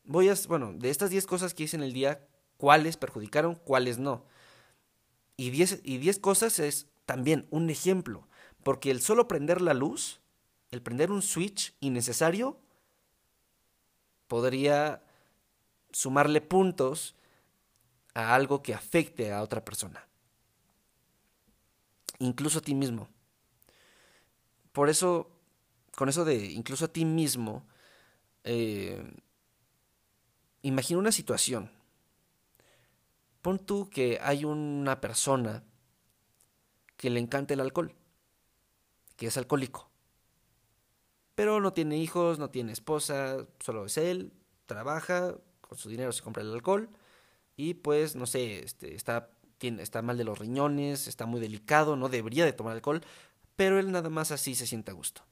voy 0.04 0.28
a, 0.28 0.35
bueno, 0.49 0.73
de 0.73 0.90
estas 0.90 1.11
10 1.11 1.26
cosas 1.26 1.54
que 1.54 1.64
hice 1.64 1.76
en 1.76 1.82
el 1.82 1.92
día, 1.92 2.26
¿cuáles 2.56 2.97
perjudicaron, 2.97 3.54
cuáles 3.54 3.99
no? 3.99 4.25
Y 5.37 5.50
10 5.50 5.80
y 5.85 5.99
diez 5.99 6.18
cosas 6.18 6.59
es 6.59 6.88
también 7.06 7.47
un 7.50 7.71
ejemplo, 7.71 8.28
porque 8.62 8.90
el 8.90 9.00
solo 9.00 9.26
prender 9.28 9.61
la 9.61 9.75
luz, 9.75 10.21
el 10.71 10.82
prender 10.82 11.11
un 11.11 11.23
switch 11.23 11.75
innecesario, 11.80 12.61
podría 14.28 15.02
sumarle 15.90 16.40
puntos 16.40 17.14
a 18.14 18.35
algo 18.35 18.62
que 18.62 18.75
afecte 18.75 19.32
a 19.32 19.42
otra 19.42 19.64
persona. 19.64 20.06
Incluso 22.18 22.61
a 22.61 22.62
ti 22.62 22.75
mismo. 22.75 23.09
Por 24.73 24.88
eso, 24.88 25.31
con 25.97 26.09
eso 26.09 26.25
de 26.25 26.47
incluso 26.47 26.87
a 26.87 26.93
ti 26.93 27.05
mismo, 27.05 27.67
eh, 28.45 29.02
imagina 30.62 30.99
una 30.99 31.12
situación. 31.12 31.71
Pon 33.43 33.59
tú 33.59 33.91
que 33.91 34.19
hay 34.23 34.45
una 34.45 35.00
persona 35.00 35.64
que 36.97 37.11
le 37.11 37.21
encanta 37.21 37.55
el 37.55 37.61
alcohol, 37.61 37.95
que 39.17 39.26
es 39.26 39.37
alcohólico, 39.37 39.91
pero 41.35 41.61
no 41.61 41.73
tiene 41.73 41.99
hijos, 41.99 42.38
no 42.38 42.50
tiene 42.50 42.73
esposa, 42.73 43.47
solo 43.59 43.87
es 43.87 43.97
él, 43.97 44.33
trabaja, 44.67 45.35
con 45.61 45.76
su 45.76 45.88
dinero 45.88 46.12
se 46.12 46.23
compra 46.23 46.43
el 46.43 46.52
alcohol 46.52 46.88
y 47.57 47.75
pues, 47.75 48.14
no 48.14 48.26
sé, 48.26 48.61
este, 48.62 48.95
está, 48.95 49.31
tiene, 49.59 49.83
está 49.83 50.02
mal 50.02 50.17
de 50.17 50.25
los 50.25 50.38
riñones, 50.38 51.09
está 51.09 51.26
muy 51.26 51.41
delicado, 51.41 51.97
no 51.97 52.09
debería 52.09 52.45
de 52.45 52.52
tomar 52.52 52.75
alcohol, 52.75 53.02
pero 53.56 53.78
él 53.78 53.92
nada 53.92 54.11
más 54.11 54.30
así 54.30 54.54
se 54.54 54.66
siente 54.66 54.90
a 54.90 54.94
gusto. 54.94 55.23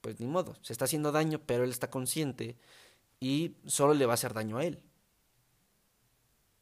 Pues 0.00 0.18
ni 0.20 0.26
modo, 0.26 0.56
se 0.62 0.72
está 0.72 0.86
haciendo 0.86 1.12
daño, 1.12 1.40
pero 1.46 1.64
él 1.64 1.70
está 1.70 1.90
consciente 1.90 2.58
y 3.20 3.56
solo 3.66 3.94
le 3.94 4.06
va 4.06 4.12
a 4.12 4.14
hacer 4.14 4.34
daño 4.34 4.58
a 4.58 4.64
él. 4.64 4.82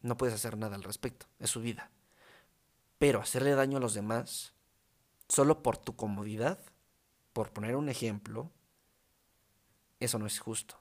No 0.02 0.16
puedes 0.16 0.34
hacer 0.34 0.56
nada 0.56 0.76
al 0.76 0.82
respecto, 0.82 1.26
es 1.38 1.50
su 1.50 1.60
vida. 1.60 1.90
Pero 2.98 3.20
hacerle 3.20 3.54
daño 3.54 3.78
a 3.78 3.80
los 3.80 3.94
demás, 3.94 4.52
solo 5.28 5.62
por 5.62 5.78
tu 5.78 5.96
comodidad, 5.96 6.60
por 7.32 7.52
poner 7.52 7.76
un 7.76 7.88
ejemplo, 7.88 8.50
eso 10.00 10.18
no 10.18 10.26
es 10.26 10.38
justo. 10.38 10.80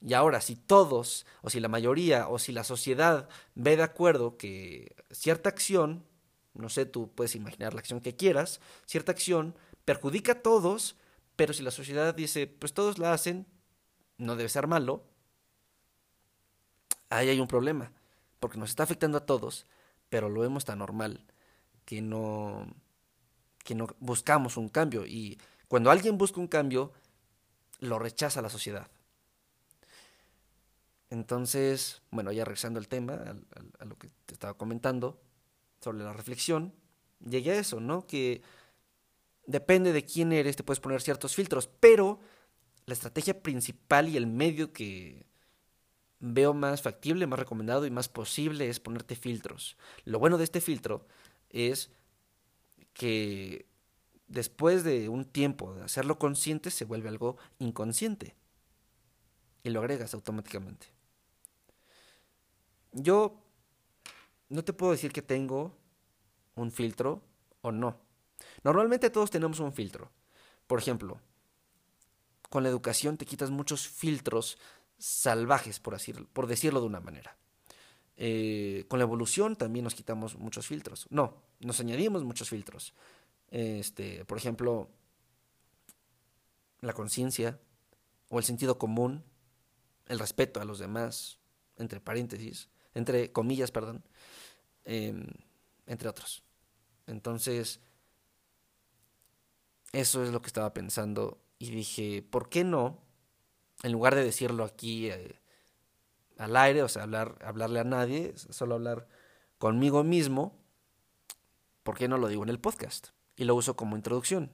Y 0.00 0.14
ahora, 0.14 0.40
si 0.40 0.56
todos, 0.56 1.26
o 1.42 1.50
si 1.50 1.60
la 1.60 1.68
mayoría, 1.68 2.28
o 2.28 2.38
si 2.38 2.50
la 2.50 2.64
sociedad 2.64 3.28
ve 3.54 3.76
de 3.76 3.84
acuerdo 3.84 4.36
que 4.36 4.96
cierta 5.12 5.48
acción, 5.48 6.04
no 6.54 6.68
sé, 6.68 6.86
tú 6.86 7.10
puedes 7.14 7.34
imaginar 7.34 7.74
la 7.74 7.80
acción 7.80 8.00
que 8.00 8.16
quieras, 8.16 8.60
cierta 8.86 9.12
acción 9.12 9.56
perjudica 9.84 10.32
a 10.32 10.42
todos, 10.42 10.96
pero 11.36 11.52
si 11.52 11.62
la 11.62 11.70
sociedad 11.70 12.14
dice, 12.14 12.46
pues 12.46 12.74
todos 12.74 12.98
la 12.98 13.12
hacen, 13.12 13.46
no 14.18 14.36
debe 14.36 14.48
ser 14.48 14.66
malo, 14.66 15.04
ahí 17.08 17.28
hay 17.28 17.40
un 17.40 17.48
problema, 17.48 17.92
porque 18.40 18.58
nos 18.58 18.70
está 18.70 18.82
afectando 18.82 19.18
a 19.18 19.26
todos, 19.26 19.66
pero 20.08 20.28
lo 20.28 20.40
vemos 20.40 20.64
tan 20.64 20.78
normal 20.78 21.24
que 21.84 22.02
no, 22.02 22.66
que 23.64 23.74
no 23.74 23.88
buscamos 23.98 24.56
un 24.56 24.68
cambio. 24.68 25.06
Y 25.06 25.38
cuando 25.68 25.90
alguien 25.90 26.18
busca 26.18 26.40
un 26.40 26.48
cambio, 26.48 26.92
lo 27.80 27.98
rechaza 27.98 28.42
la 28.42 28.50
sociedad. 28.50 28.88
Entonces, 31.10 32.02
bueno, 32.10 32.32
ya 32.32 32.44
regresando 32.44 32.78
al 32.78 32.88
tema, 32.88 33.14
a, 33.78 33.84
lo 33.84 33.96
que 33.98 34.08
te 34.26 34.34
estaba 34.34 34.54
comentando 34.54 35.20
sobre 35.82 36.04
la 36.04 36.12
reflexión, 36.12 36.72
llegué 37.20 37.52
a 37.52 37.58
eso, 37.58 37.80
¿no? 37.80 38.06
Que 38.06 38.42
depende 39.46 39.92
de 39.92 40.04
quién 40.04 40.32
eres, 40.32 40.56
te 40.56 40.62
puedes 40.62 40.80
poner 40.80 41.02
ciertos 41.02 41.34
filtros, 41.34 41.68
pero 41.80 42.20
la 42.86 42.94
estrategia 42.94 43.42
principal 43.42 44.08
y 44.08 44.16
el 44.16 44.26
medio 44.26 44.72
que 44.72 45.26
veo 46.20 46.54
más 46.54 46.82
factible, 46.82 47.26
más 47.26 47.38
recomendado 47.38 47.84
y 47.84 47.90
más 47.90 48.08
posible 48.08 48.68
es 48.68 48.80
ponerte 48.80 49.16
filtros. 49.16 49.76
Lo 50.04 50.18
bueno 50.18 50.38
de 50.38 50.44
este 50.44 50.60
filtro 50.60 51.06
es 51.50 51.90
que 52.92 53.66
después 54.28 54.84
de 54.84 55.08
un 55.08 55.24
tiempo 55.24 55.74
de 55.74 55.82
hacerlo 55.82 56.18
consciente 56.18 56.70
se 56.70 56.84
vuelve 56.84 57.08
algo 57.08 57.36
inconsciente 57.58 58.36
y 59.64 59.70
lo 59.70 59.80
agregas 59.80 60.14
automáticamente. 60.14 60.86
Yo 62.92 63.41
no 64.52 64.62
te 64.64 64.72
puedo 64.72 64.92
decir 64.92 65.12
que 65.12 65.22
tengo 65.22 65.74
un 66.54 66.70
filtro 66.70 67.22
o 67.62 67.72
no. 67.72 67.98
Normalmente 68.62 69.10
todos 69.10 69.30
tenemos 69.30 69.60
un 69.60 69.72
filtro. 69.72 70.10
Por 70.66 70.78
ejemplo, 70.78 71.20
con 72.50 72.62
la 72.62 72.68
educación 72.68 73.16
te 73.16 73.24
quitas 73.24 73.50
muchos 73.50 73.88
filtros 73.88 74.58
salvajes, 74.98 75.80
por, 75.80 75.96
decirlo 76.46 76.80
de 76.80 76.86
una 76.86 77.00
manera. 77.00 77.36
Eh, 78.16 78.84
con 78.88 78.98
la 78.98 79.04
evolución 79.04 79.56
también 79.56 79.84
nos 79.84 79.94
quitamos 79.94 80.36
muchos 80.36 80.66
filtros. 80.66 81.06
No, 81.10 81.42
nos 81.60 81.80
añadimos 81.80 82.22
muchos 82.24 82.50
filtros. 82.50 82.94
Este, 83.48 84.24
por 84.26 84.36
ejemplo, 84.36 84.90
la 86.82 86.92
conciencia 86.92 87.58
o 88.28 88.38
el 88.38 88.44
sentido 88.44 88.78
común, 88.78 89.24
el 90.06 90.18
respeto 90.18 90.60
a 90.60 90.64
los 90.64 90.78
demás, 90.78 91.38
entre 91.76 92.00
paréntesis, 92.00 92.68
entre 92.94 93.32
comillas, 93.32 93.70
perdón, 93.70 94.04
em, 94.84 95.26
entre 95.86 96.08
otros. 96.08 96.42
Entonces, 97.06 97.80
eso 99.92 100.22
es 100.22 100.30
lo 100.30 100.40
que 100.40 100.46
estaba 100.46 100.72
pensando 100.72 101.42
y 101.58 101.70
dije, 101.70 102.22
¿por 102.22 102.48
qué 102.48 102.64
no? 102.64 102.98
En 103.82 103.92
lugar 103.92 104.14
de 104.14 104.24
decirlo 104.24 104.64
aquí 104.64 105.10
eh, 105.10 105.40
al 106.38 106.56
aire, 106.56 106.82
o 106.82 106.88
sea, 106.88 107.02
hablar, 107.02 107.38
hablarle 107.44 107.80
a 107.80 107.84
nadie, 107.84 108.32
solo 108.36 108.74
hablar 108.74 109.08
conmigo 109.58 110.02
mismo, 110.02 110.58
¿por 111.82 111.96
qué 111.96 112.08
no 112.08 112.18
lo 112.18 112.28
digo 112.28 112.42
en 112.42 112.48
el 112.48 112.58
podcast? 112.58 113.08
Y 113.36 113.44
lo 113.44 113.54
uso 113.54 113.76
como 113.76 113.96
introducción. 113.96 114.52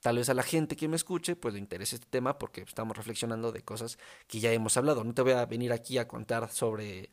Tal 0.00 0.16
vez 0.16 0.28
a 0.30 0.34
la 0.34 0.42
gente 0.42 0.76
que 0.76 0.88
me 0.88 0.96
escuche 0.96 1.36
pues 1.36 1.52
le 1.54 1.60
interese 1.60 1.96
este 1.96 2.08
tema 2.08 2.38
porque 2.38 2.62
estamos 2.62 2.96
reflexionando 2.96 3.52
de 3.52 3.62
cosas 3.62 3.98
que 4.26 4.40
ya 4.40 4.52
hemos 4.52 4.76
hablado. 4.76 5.04
No 5.04 5.12
te 5.12 5.22
voy 5.22 5.32
a 5.32 5.44
venir 5.44 5.72
aquí 5.72 5.98
a 5.98 6.08
contar 6.08 6.50
sobre 6.50 7.10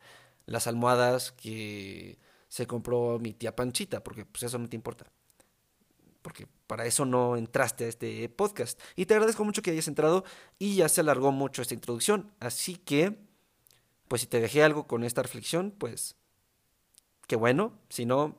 las 0.48 0.66
almohadas 0.66 1.32
que 1.32 2.18
se 2.48 2.66
compró 2.66 3.18
mi 3.18 3.34
tía 3.34 3.54
Panchita 3.54 4.02
porque 4.02 4.24
pues 4.24 4.42
eso 4.42 4.58
no 4.58 4.68
te 4.68 4.76
importa. 4.76 5.06
Porque 6.22 6.48
para 6.66 6.86
eso 6.86 7.04
no 7.04 7.36
entraste 7.36 7.84
a 7.84 7.88
este 7.88 8.28
podcast. 8.28 8.80
Y 8.96 9.06
te 9.06 9.14
agradezco 9.14 9.44
mucho 9.44 9.62
que 9.62 9.70
hayas 9.70 9.88
entrado 9.88 10.24
y 10.58 10.76
ya 10.76 10.88
se 10.88 11.02
alargó 11.02 11.32
mucho 11.32 11.62
esta 11.62 11.74
introducción. 11.74 12.32
Así 12.40 12.76
que, 12.76 13.18
pues 14.08 14.22
si 14.22 14.26
te 14.26 14.40
dejé 14.40 14.62
algo 14.62 14.86
con 14.86 15.04
esta 15.04 15.22
reflexión, 15.22 15.72
pues 15.78 16.16
qué 17.26 17.36
bueno. 17.36 17.72
Si 17.88 18.04
no, 18.04 18.36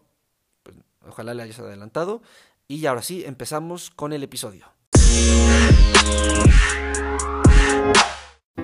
pues 0.63 0.75
ojalá 1.07 1.33
le 1.33 1.43
hayas 1.43 1.59
adelantado. 1.59 2.21
Y 2.67 2.85
ahora 2.85 3.01
sí, 3.01 3.23
empezamos 3.23 3.91
con 3.91 4.13
el 4.13 4.23
episodio. 4.23 4.65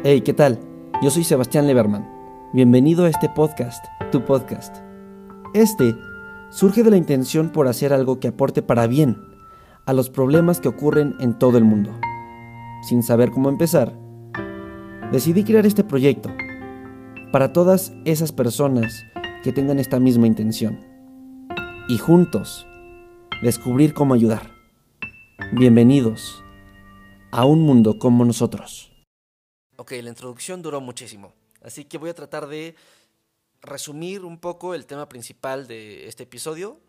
Hey, 0.03 0.21
¿qué 0.21 0.33
tal? 0.33 0.59
Yo 1.01 1.09
soy 1.09 1.23
Sebastián 1.23 1.65
Leberman. 1.65 2.14
Bienvenido 2.53 3.05
a 3.05 3.09
este 3.09 3.27
podcast, 3.27 3.83
tu 4.11 4.23
podcast. 4.23 4.77
Este 5.53 5.95
surge 6.51 6.83
de 6.83 6.91
la 6.91 6.95
intención 6.95 7.49
por 7.49 7.67
hacer 7.67 7.91
algo 7.91 8.19
que 8.19 8.29
aporte 8.29 8.61
para 8.61 8.87
bien 8.87 9.17
a 9.85 9.93
los 9.93 10.09
problemas 10.09 10.61
que 10.61 10.69
ocurren 10.69 11.15
en 11.19 11.37
todo 11.37 11.57
el 11.57 11.65
mundo. 11.65 11.91
Sin 12.81 13.03
saber 13.03 13.31
cómo 13.31 13.49
empezar, 13.49 13.97
decidí 15.11 15.43
crear 15.43 15.65
este 15.65 15.83
proyecto 15.83 16.29
para 17.31 17.51
todas 17.51 17.91
esas 18.05 18.31
personas 18.31 19.03
que 19.43 19.51
tengan 19.51 19.79
esta 19.79 19.99
misma 19.99 20.27
intención. 20.27 20.79
Y 21.89 21.97
juntos 21.97 22.65
descubrir 23.41 23.93
cómo 23.93 24.13
ayudar. 24.13 24.51
Bienvenidos 25.51 26.41
a 27.31 27.43
un 27.43 27.63
mundo 27.63 27.99
como 27.99 28.23
nosotros. 28.23 28.93
Ok, 29.75 29.91
la 30.01 30.09
introducción 30.09 30.61
duró 30.61 30.79
muchísimo, 30.79 31.33
así 31.65 31.84
que 31.84 31.98
voy 31.98 32.12
a 32.12 32.13
tratar 32.13 32.48
de 32.48 32.75
resumir 33.62 34.24
un 34.24 34.39
poco 34.39 34.75
el 34.75 34.86
tema 34.86 35.10
principal 35.10 35.67
de 35.67 36.07
este 36.07 36.24
episodio 36.24 36.79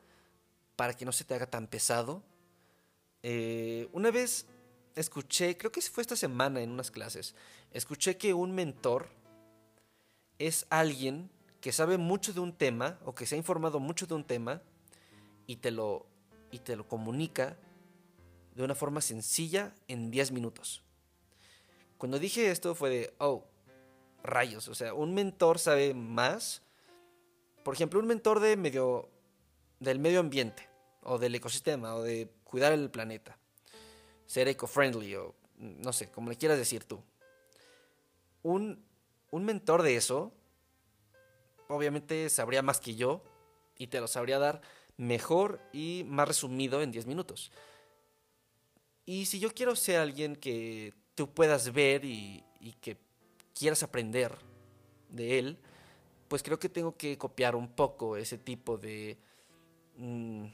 para 0.76 0.92
que 0.92 1.06
no 1.06 1.12
se 1.12 1.24
te 1.24 1.34
haga 1.34 1.46
tan 1.46 1.66
pesado. 1.66 2.22
Eh, 3.22 3.88
una 3.92 4.10
vez 4.10 4.46
escuché, 4.94 5.56
creo 5.56 5.72
que 5.72 5.80
fue 5.80 6.02
esta 6.02 6.14
semana 6.14 6.60
en 6.60 6.70
unas 6.70 6.90
clases, 6.90 7.34
escuché 7.72 8.18
que 8.18 8.34
un 8.34 8.52
mentor 8.52 9.08
es 10.38 10.66
alguien 10.68 11.30
que 11.62 11.72
sabe 11.72 11.96
mucho 11.96 12.34
de 12.34 12.40
un 12.40 12.52
tema 12.52 12.98
o 13.04 13.14
que 13.14 13.24
se 13.24 13.34
ha 13.34 13.38
informado 13.38 13.80
mucho 13.80 14.06
de 14.06 14.14
un 14.14 14.24
tema 14.24 14.62
y 15.46 15.56
te 15.56 15.70
lo 15.70 16.06
y 16.52 16.58
te 16.58 16.76
lo 16.76 16.86
comunica 16.86 17.56
de 18.54 18.62
una 18.62 18.74
forma 18.74 19.00
sencilla 19.00 19.74
en 19.88 20.10
10 20.10 20.32
minutos. 20.32 20.82
Cuando 21.96 22.18
dije 22.18 22.50
esto 22.50 22.74
fue 22.74 22.90
de, 22.90 23.14
oh, 23.18 23.46
rayos, 24.26 24.68
o 24.68 24.74
sea, 24.74 24.94
un 24.94 25.14
mentor 25.14 25.58
sabe 25.58 25.94
más. 25.94 26.62
Por 27.62 27.74
ejemplo, 27.74 27.98
un 27.98 28.06
mentor 28.06 28.40
de 28.40 28.56
medio, 28.56 29.08
del 29.80 29.98
medio 29.98 30.20
ambiente, 30.20 30.68
o 31.02 31.18
del 31.18 31.34
ecosistema, 31.34 31.94
o 31.94 32.02
de 32.02 32.30
cuidar 32.44 32.72
el 32.72 32.90
planeta. 32.90 33.38
Ser 34.26 34.48
eco-friendly, 34.48 35.16
o 35.16 35.34
no 35.58 35.92
sé, 35.92 36.10
como 36.10 36.30
le 36.30 36.36
quieras 36.36 36.58
decir 36.58 36.84
tú. 36.84 37.00
Un, 38.42 38.84
un 39.30 39.44
mentor 39.44 39.82
de 39.82 39.96
eso, 39.96 40.32
obviamente 41.68 42.28
sabría 42.30 42.62
más 42.62 42.80
que 42.80 42.94
yo, 42.94 43.22
y 43.78 43.88
te 43.88 44.00
lo 44.00 44.08
sabría 44.08 44.38
dar 44.38 44.60
mejor 44.96 45.60
y 45.72 46.04
más 46.06 46.28
resumido 46.28 46.82
en 46.82 46.92
10 46.92 47.06
minutos. 47.06 47.50
Y 49.04 49.26
si 49.26 49.38
yo 49.38 49.52
quiero 49.52 49.76
ser 49.76 50.00
alguien 50.00 50.36
que 50.36 50.94
tú 51.14 51.32
puedas 51.32 51.72
ver 51.72 52.04
y, 52.04 52.42
que 52.80 52.96
quieras 53.56 53.82
aprender 53.82 54.36
de 55.08 55.38
él, 55.38 55.58
pues 56.28 56.42
creo 56.42 56.58
que 56.58 56.68
tengo 56.68 56.96
que 56.96 57.16
copiar 57.16 57.56
un 57.56 57.68
poco 57.68 58.16
ese 58.16 58.38
tipo 58.38 58.76
de, 58.76 59.18
mm, 59.96 60.46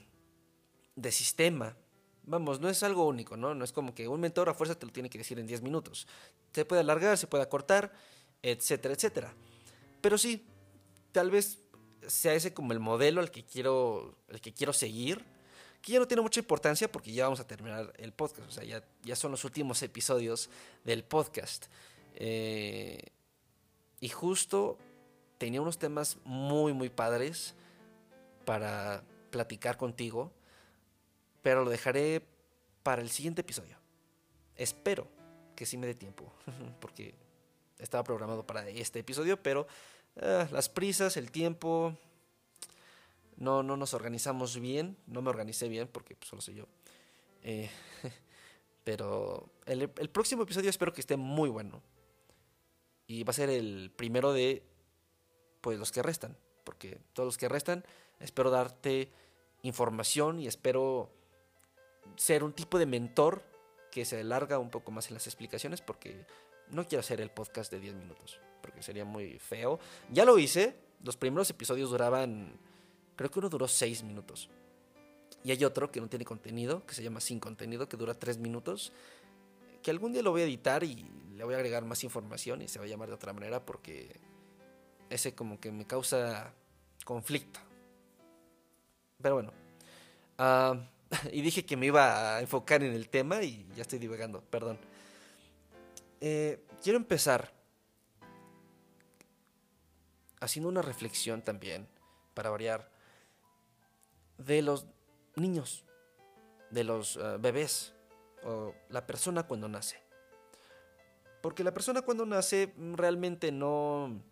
de 0.96 1.12
sistema. 1.12 1.76
Vamos, 2.24 2.60
no 2.60 2.68
es 2.68 2.82
algo 2.82 3.06
único, 3.06 3.36
¿no? 3.36 3.54
No 3.54 3.64
es 3.64 3.72
como 3.72 3.94
que 3.94 4.06
un 4.06 4.20
mentor 4.20 4.48
a 4.48 4.54
fuerza 4.54 4.78
te 4.78 4.86
lo 4.86 4.92
tiene 4.92 5.10
que 5.10 5.18
decir 5.18 5.38
en 5.38 5.46
10 5.46 5.62
minutos. 5.62 6.06
Se 6.52 6.64
puede 6.64 6.82
alargar, 6.82 7.18
se 7.18 7.26
puede 7.26 7.42
acortar, 7.42 7.92
etcétera, 8.42 8.94
etcétera. 8.94 9.34
Pero 10.00 10.18
sí, 10.18 10.46
tal 11.10 11.30
vez 11.30 11.58
sea 12.06 12.34
ese 12.34 12.54
como 12.54 12.72
el 12.72 12.80
modelo 12.80 13.20
al 13.20 13.30
que 13.30 13.44
quiero, 13.44 14.16
el 14.28 14.40
que 14.40 14.52
quiero 14.52 14.72
seguir, 14.72 15.24
que 15.80 15.92
ya 15.92 15.98
no 15.98 16.06
tiene 16.06 16.22
mucha 16.22 16.40
importancia 16.40 16.90
porque 16.90 17.12
ya 17.12 17.24
vamos 17.24 17.40
a 17.40 17.46
terminar 17.46 17.92
el 17.96 18.12
podcast, 18.12 18.48
o 18.48 18.52
sea, 18.52 18.62
ya, 18.62 18.84
ya 19.02 19.16
son 19.16 19.32
los 19.32 19.44
últimos 19.44 19.82
episodios 19.82 20.48
del 20.84 21.02
podcast. 21.02 21.66
Eh, 22.16 23.10
y 24.00 24.08
justo 24.08 24.78
tenía 25.38 25.60
unos 25.60 25.78
temas 25.78 26.18
muy, 26.24 26.72
muy 26.72 26.88
padres 26.88 27.54
para 28.44 29.02
platicar 29.30 29.76
contigo, 29.76 30.32
pero 31.42 31.64
lo 31.64 31.70
dejaré 31.70 32.22
para 32.82 33.02
el 33.02 33.10
siguiente 33.10 33.40
episodio. 33.40 33.76
Espero 34.56 35.08
que 35.56 35.66
sí 35.66 35.76
me 35.76 35.86
dé 35.86 35.94
tiempo, 35.94 36.32
porque 36.80 37.14
estaba 37.78 38.04
programado 38.04 38.46
para 38.46 38.68
este 38.68 39.00
episodio, 39.00 39.42
pero 39.42 39.66
eh, 40.16 40.46
las 40.50 40.68
prisas, 40.68 41.16
el 41.16 41.30
tiempo, 41.30 41.96
no, 43.36 43.62
no 43.62 43.76
nos 43.76 43.94
organizamos 43.94 44.58
bien, 44.60 44.96
no 45.06 45.22
me 45.22 45.30
organicé 45.30 45.68
bien 45.68 45.88
porque 45.88 46.14
pues, 46.14 46.28
solo 46.28 46.42
soy 46.42 46.54
yo. 46.54 46.66
Eh, 47.42 47.70
pero 48.84 49.48
el, 49.66 49.88
próximo 49.88 50.44
episodio 50.44 50.70
espero 50.70 50.92
que 50.92 51.00
esté 51.00 51.16
muy 51.16 51.48
bueno. 51.48 51.82
Y 53.06 53.24
va 53.24 53.30
a 53.30 53.34
ser 53.34 53.50
el 53.50 53.90
primero 53.94 54.32
de 54.32 54.62
pues 55.60 55.78
los 55.78 55.92
que 55.92 56.02
restan. 56.02 56.36
Porque 56.64 56.98
todos 57.12 57.26
los 57.26 57.38
que 57.38 57.48
restan, 57.48 57.84
espero 58.20 58.50
darte 58.50 59.10
información 59.62 60.38
y 60.38 60.46
espero 60.46 61.10
ser 62.16 62.44
un 62.44 62.52
tipo 62.52 62.78
de 62.78 62.86
mentor 62.86 63.42
que 63.90 64.04
se 64.04 64.20
alarga 64.20 64.58
un 64.58 64.70
poco 64.70 64.90
más 64.90 65.08
en 65.08 65.14
las 65.14 65.26
explicaciones 65.26 65.80
porque 65.80 66.26
no 66.70 66.86
quiero 66.86 67.00
hacer 67.00 67.20
el 67.20 67.30
podcast 67.30 67.70
de 67.70 67.80
10 67.80 67.94
minutos 67.94 68.40
porque 68.62 68.82
sería 68.82 69.04
muy 69.04 69.38
feo. 69.38 69.78
Ya 70.10 70.24
lo 70.24 70.38
hice, 70.38 70.74
los 71.02 71.16
primeros 71.16 71.50
episodios 71.50 71.90
duraban, 71.90 72.52
creo 73.16 73.30
que 73.30 73.40
uno 73.40 73.50
duró 73.50 73.68
6 73.68 74.04
minutos. 74.04 74.48
Y 75.44 75.50
hay 75.50 75.64
otro 75.64 75.90
que 75.90 76.00
no 76.00 76.08
tiene 76.08 76.24
contenido, 76.24 76.86
que 76.86 76.94
se 76.94 77.02
llama 77.02 77.20
Sin 77.20 77.40
Contenido, 77.40 77.88
que 77.88 77.96
dura 77.96 78.14
3 78.14 78.38
minutos, 78.38 78.92
que 79.82 79.90
algún 79.90 80.12
día 80.12 80.22
lo 80.22 80.30
voy 80.30 80.42
a 80.42 80.44
editar 80.44 80.84
y 80.84 81.06
le 81.34 81.44
voy 81.44 81.54
a 81.54 81.56
agregar 81.56 81.84
más 81.84 82.04
información 82.04 82.62
y 82.62 82.68
se 82.68 82.78
va 82.78 82.84
a 82.84 82.88
llamar 82.88 83.08
de 83.08 83.14
otra 83.14 83.32
manera 83.32 83.64
porque 83.64 84.20
ese 85.10 85.34
como 85.34 85.60
que 85.60 85.72
me 85.72 85.86
causa 85.86 86.52
conflicto. 87.04 87.60
Pero 89.20 89.34
bueno. 89.34 89.52
Uh, 90.38 90.78
y 91.32 91.42
dije 91.42 91.64
que 91.64 91.76
me 91.76 91.86
iba 91.86 92.36
a 92.36 92.40
enfocar 92.40 92.82
en 92.82 92.92
el 92.92 93.08
tema 93.08 93.42
y 93.42 93.66
ya 93.76 93.82
estoy 93.82 93.98
divagando, 93.98 94.40
perdón. 94.42 94.78
Eh, 96.20 96.64
quiero 96.82 96.96
empezar 96.98 97.52
haciendo 100.40 100.68
una 100.68 100.82
reflexión 100.82 101.42
también, 101.42 101.86
para 102.34 102.50
variar, 102.50 102.90
de 104.38 104.62
los 104.62 104.86
niños, 105.36 105.84
de 106.70 106.84
los 106.84 107.16
eh, 107.16 107.36
bebés, 107.38 107.94
o 108.44 108.74
la 108.88 109.06
persona 109.06 109.44
cuando 109.44 109.68
nace. 109.68 110.02
Porque 111.40 111.64
la 111.64 111.74
persona 111.74 112.02
cuando 112.02 112.24
nace 112.24 112.72
realmente 112.76 113.50
no, 113.50 114.22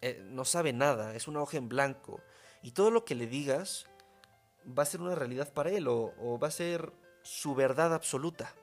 eh, 0.00 0.22
no 0.24 0.44
sabe 0.44 0.72
nada, 0.72 1.14
es 1.14 1.28
una 1.28 1.40
hoja 1.40 1.56
en 1.56 1.68
blanco. 1.68 2.20
Y 2.62 2.72
todo 2.72 2.90
lo 2.90 3.04
que 3.04 3.14
le 3.14 3.26
digas 3.26 3.86
va 4.66 4.82
a 4.82 4.86
ser 4.86 5.00
una 5.00 5.14
realidad 5.14 5.52
para 5.52 5.70
él 5.70 5.88
o 5.88 6.38
va 6.40 6.48
a 6.48 6.52
ser 6.52 6.92
su 7.22 7.54
verdad 7.54 7.94
absoluta. 7.94 8.54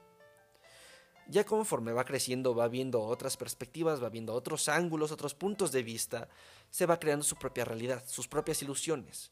Ya 1.28 1.46
conforme 1.46 1.94
va 1.94 2.06
creciendo, 2.06 2.56
va 2.56 2.68
viendo 2.68 3.02
otras 3.02 3.38
perspectivas, 3.38 4.02
va 4.02 4.10
viendo 4.10 4.34
otros 4.34 4.68
ángulos, 4.68 5.12
otros 5.12 5.36
puntos 5.36 5.72
de 5.72 5.84
vista, 5.84 6.28
se 6.72 6.88
va 6.88 7.00
creando 7.00 7.24
su 7.24 7.36
propia 7.36 7.66
realidad, 7.66 8.04
sus 8.08 8.28
propias 8.28 8.64
ilusiones, 8.64 9.32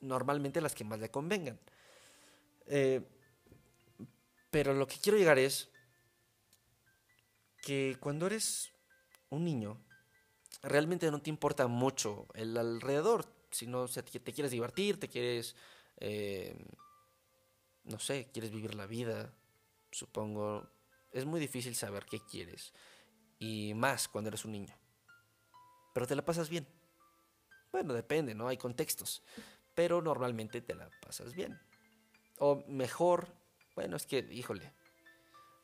normalmente 0.00 0.60
las 0.60 0.74
que 0.74 0.84
más 0.84 1.00
le 1.00 1.10
convengan. 1.10 1.58
Eh, 2.66 3.02
pero 4.54 4.72
lo 4.72 4.86
que 4.86 4.98
quiero 4.98 5.18
llegar 5.18 5.36
es 5.36 5.68
que 7.60 7.96
cuando 7.98 8.26
eres 8.26 8.70
un 9.30 9.44
niño, 9.44 9.84
realmente 10.62 11.10
no 11.10 11.20
te 11.20 11.28
importa 11.28 11.66
mucho 11.66 12.28
el 12.34 12.56
alrededor, 12.56 13.26
sino 13.50 13.88
te 13.88 14.32
quieres 14.32 14.52
divertir, 14.52 15.00
te 15.00 15.08
quieres, 15.08 15.56
eh, 15.96 16.54
no 17.82 17.98
sé, 17.98 18.30
quieres 18.32 18.52
vivir 18.52 18.76
la 18.76 18.86
vida, 18.86 19.34
supongo, 19.90 20.70
es 21.10 21.24
muy 21.24 21.40
difícil 21.40 21.74
saber 21.74 22.06
qué 22.08 22.20
quieres. 22.20 22.72
Y 23.40 23.74
más 23.74 24.06
cuando 24.06 24.28
eres 24.28 24.44
un 24.44 24.52
niño. 24.52 24.74
Pero 25.94 26.06
te 26.06 26.14
la 26.14 26.24
pasas 26.24 26.48
bien. 26.48 26.64
Bueno, 27.72 27.92
depende, 27.92 28.36
¿no? 28.36 28.46
Hay 28.46 28.56
contextos. 28.56 29.24
Pero 29.74 30.00
normalmente 30.00 30.60
te 30.60 30.76
la 30.76 30.88
pasas 31.02 31.34
bien. 31.34 31.58
O 32.38 32.62
mejor, 32.68 33.34
bueno, 33.74 33.96
es 33.96 34.06
que, 34.06 34.18
híjole, 34.30 34.72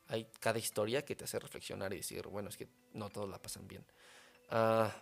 hay 0.09 0.27
cada 0.41 0.59
historia 0.59 1.05
que 1.05 1.15
te 1.15 1.25
hace 1.25 1.39
reflexionar 1.39 1.93
y 1.93 1.97
decir, 1.99 2.27
bueno, 2.27 2.49
es 2.49 2.57
que 2.57 2.69
no 2.93 3.11
todos 3.11 3.29
la 3.29 3.41
pasan 3.41 3.69
bien. 3.69 3.85
Ah, 4.49 4.93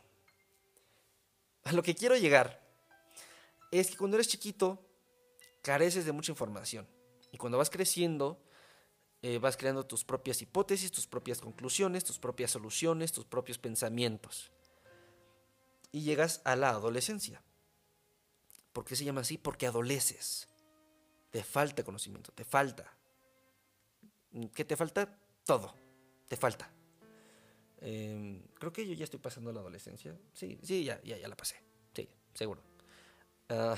a 1.64 1.73
lo 1.73 1.83
que 1.83 1.94
quiero 1.94 2.16
llegar 2.16 2.62
es 3.71 3.90
que 3.90 3.97
cuando 3.97 4.16
eres 4.16 4.29
chiquito 4.29 4.85
careces 5.62 6.05
de 6.05 6.12
mucha 6.12 6.33
información. 6.33 6.87
Y 7.31 7.37
cuando 7.37 7.59
vas 7.59 7.68
creciendo 7.68 8.40
eh, 9.21 9.38
vas 9.38 9.57
creando 9.57 9.85
tus 9.85 10.05
propias 10.05 10.40
hipótesis, 10.42 10.92
tus 10.92 11.07
propias 11.07 11.40
conclusiones, 11.40 12.05
tus 12.05 12.18
propias 12.18 12.53
soluciones, 12.53 13.12
tus 13.12 13.25
propios 13.25 13.59
pensamientos. 13.59 14.53
Y 15.90 16.03
llegas 16.03 16.40
a 16.44 16.55
la 16.55 16.71
adolescencia. 16.71 17.42
¿Por 18.73 18.85
qué 18.85 18.94
se 18.94 19.05
llama 19.05 19.23
así? 19.23 19.37
Porque 19.37 19.66
adoleces. 19.66 20.49
Te 21.31 21.42
falta 21.42 21.83
conocimiento, 21.83 22.33
te 22.33 22.44
falta. 22.44 22.97
¿Qué 24.55 24.64
te 24.64 24.77
falta? 24.77 25.18
Todo. 25.44 25.74
Te 26.29 26.37
falta. 26.37 26.70
Em, 27.81 28.42
creo 28.55 28.72
que 28.72 28.87
yo 28.87 28.94
ya 28.94 29.05
estoy 29.05 29.20
pasando 29.20 29.53
la 29.53 29.61
adolescencia. 29.61 30.16
Sí, 30.33 30.59
sí, 30.62 30.85
ya, 30.85 31.01
ya, 31.03 31.29
la 31.29 31.37
pasé. 31.37 31.57
Sí, 31.94 32.09
seguro. 32.35 32.62
Ah, 33.48 33.77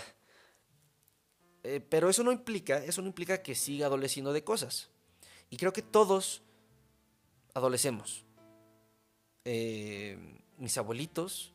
eh, 1.63 1.81
pero 1.81 2.09
eso 2.09 2.25
no 2.25 2.33
implica, 2.33 2.79
eso 2.85 3.03
no 3.03 3.09
implica 3.09 3.43
que 3.43 3.55
siga 3.55 3.87
adoleciendo 3.87 4.33
de 4.33 4.43
cosas. 4.43 4.91
Y 5.51 5.57
creo 5.57 5.73
que 5.73 5.83
todos 5.83 6.43
adolecemos. 7.55 8.25
Eh, 9.45 10.19
mis 10.59 10.77
abuelitos 10.79 11.53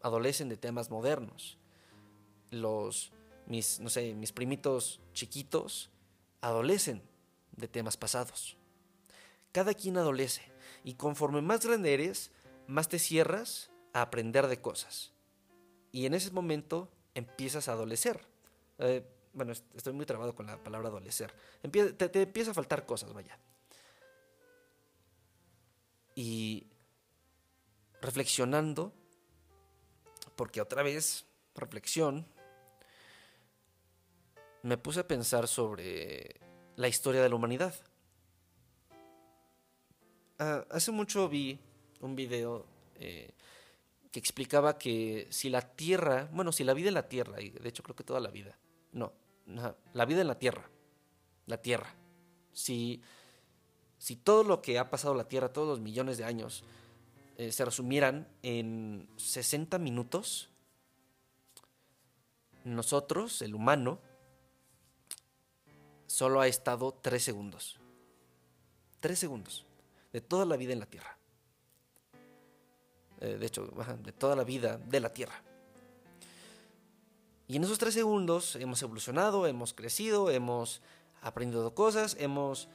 adolecen 0.00 0.48
de 0.48 0.56
temas 0.56 0.90
modernos. 0.90 1.58
Los, 2.50 3.12
mis, 3.46 3.80
no 3.80 3.90
sé, 3.90 4.14
mis 4.14 4.32
primitos 4.32 5.00
chiquitos 5.12 5.90
adolecen 6.40 7.02
de 7.58 7.68
temas 7.68 7.96
pasados. 7.96 8.56
Cada 9.52 9.74
quien 9.74 9.96
adolece. 9.96 10.42
Y 10.84 10.94
conforme 10.94 11.42
más 11.42 11.64
grande 11.64 11.92
eres, 11.92 12.30
más 12.66 12.88
te 12.88 12.98
cierras 12.98 13.70
a 13.92 14.02
aprender 14.02 14.46
de 14.46 14.60
cosas. 14.60 15.12
Y 15.92 16.06
en 16.06 16.14
ese 16.14 16.30
momento 16.30 16.90
empiezas 17.14 17.68
a 17.68 17.72
adolecer. 17.72 18.26
Eh, 18.78 19.04
bueno, 19.32 19.52
estoy 19.52 19.92
muy 19.92 20.06
trabado 20.06 20.34
con 20.34 20.46
la 20.46 20.62
palabra 20.62 20.88
adolecer. 20.88 21.32
te, 21.70 21.92
te 21.92 22.22
empieza 22.22 22.52
a 22.52 22.54
faltar 22.54 22.86
cosas, 22.86 23.12
vaya. 23.12 23.38
Y 26.14 26.66
reflexionando, 28.00 28.92
porque 30.36 30.60
otra 30.60 30.82
vez, 30.82 31.24
reflexión, 31.54 32.26
me 34.62 34.76
puse 34.76 35.00
a 35.00 35.08
pensar 35.08 35.48
sobre 35.48 36.40
la 36.78 36.86
historia 36.86 37.20
de 37.20 37.28
la 37.28 37.34
humanidad. 37.34 37.74
Ah, 40.38 40.64
hace 40.70 40.92
mucho 40.92 41.28
vi 41.28 41.58
un 42.00 42.14
video 42.14 42.66
eh, 42.94 43.34
que 44.12 44.20
explicaba 44.20 44.78
que 44.78 45.26
si 45.30 45.50
la 45.50 45.60
Tierra, 45.60 46.28
bueno, 46.32 46.52
si 46.52 46.62
la 46.62 46.74
vida 46.74 46.86
en 46.88 46.94
la 46.94 47.08
Tierra, 47.08 47.40
y 47.40 47.50
de 47.50 47.68
hecho 47.68 47.82
creo 47.82 47.96
que 47.96 48.04
toda 48.04 48.20
la 48.20 48.30
vida, 48.30 48.56
no, 48.92 49.12
la 49.92 50.04
vida 50.04 50.20
en 50.20 50.28
la 50.28 50.38
Tierra, 50.38 50.70
la 51.46 51.60
Tierra, 51.60 51.92
si, 52.52 53.02
si 53.98 54.14
todo 54.14 54.44
lo 54.44 54.62
que 54.62 54.78
ha 54.78 54.88
pasado 54.88 55.14
la 55.14 55.26
Tierra, 55.26 55.52
todos 55.52 55.66
los 55.66 55.80
millones 55.80 56.16
de 56.16 56.26
años, 56.26 56.62
eh, 57.38 57.50
se 57.50 57.64
resumieran 57.64 58.28
en 58.42 59.08
60 59.16 59.78
minutos, 59.78 60.48
nosotros, 62.62 63.42
el 63.42 63.56
humano, 63.56 63.98
solo 66.08 66.40
ha 66.40 66.48
estado 66.48 66.98
3 67.00 67.22
segundos. 67.22 67.78
3 69.00 69.16
segundos 69.16 69.64
de 70.12 70.20
toda 70.20 70.44
la 70.44 70.56
vida 70.56 70.72
en 70.72 70.80
la 70.80 70.86
Tierra. 70.86 71.16
Eh, 73.20 73.36
de 73.38 73.46
hecho, 73.46 73.72
de 74.02 74.12
toda 74.12 74.34
la 74.34 74.42
vida 74.42 74.78
de 74.78 75.00
la 75.00 75.12
Tierra. 75.12 75.40
Y 77.46 77.56
en 77.56 77.64
esos 77.64 77.78
3 77.78 77.94
segundos 77.94 78.56
hemos 78.56 78.82
evolucionado, 78.82 79.46
hemos 79.46 79.74
crecido, 79.74 80.30
hemos 80.30 80.82
aprendido 81.22 81.74
cosas, 81.74 82.16
hemos 82.18 82.68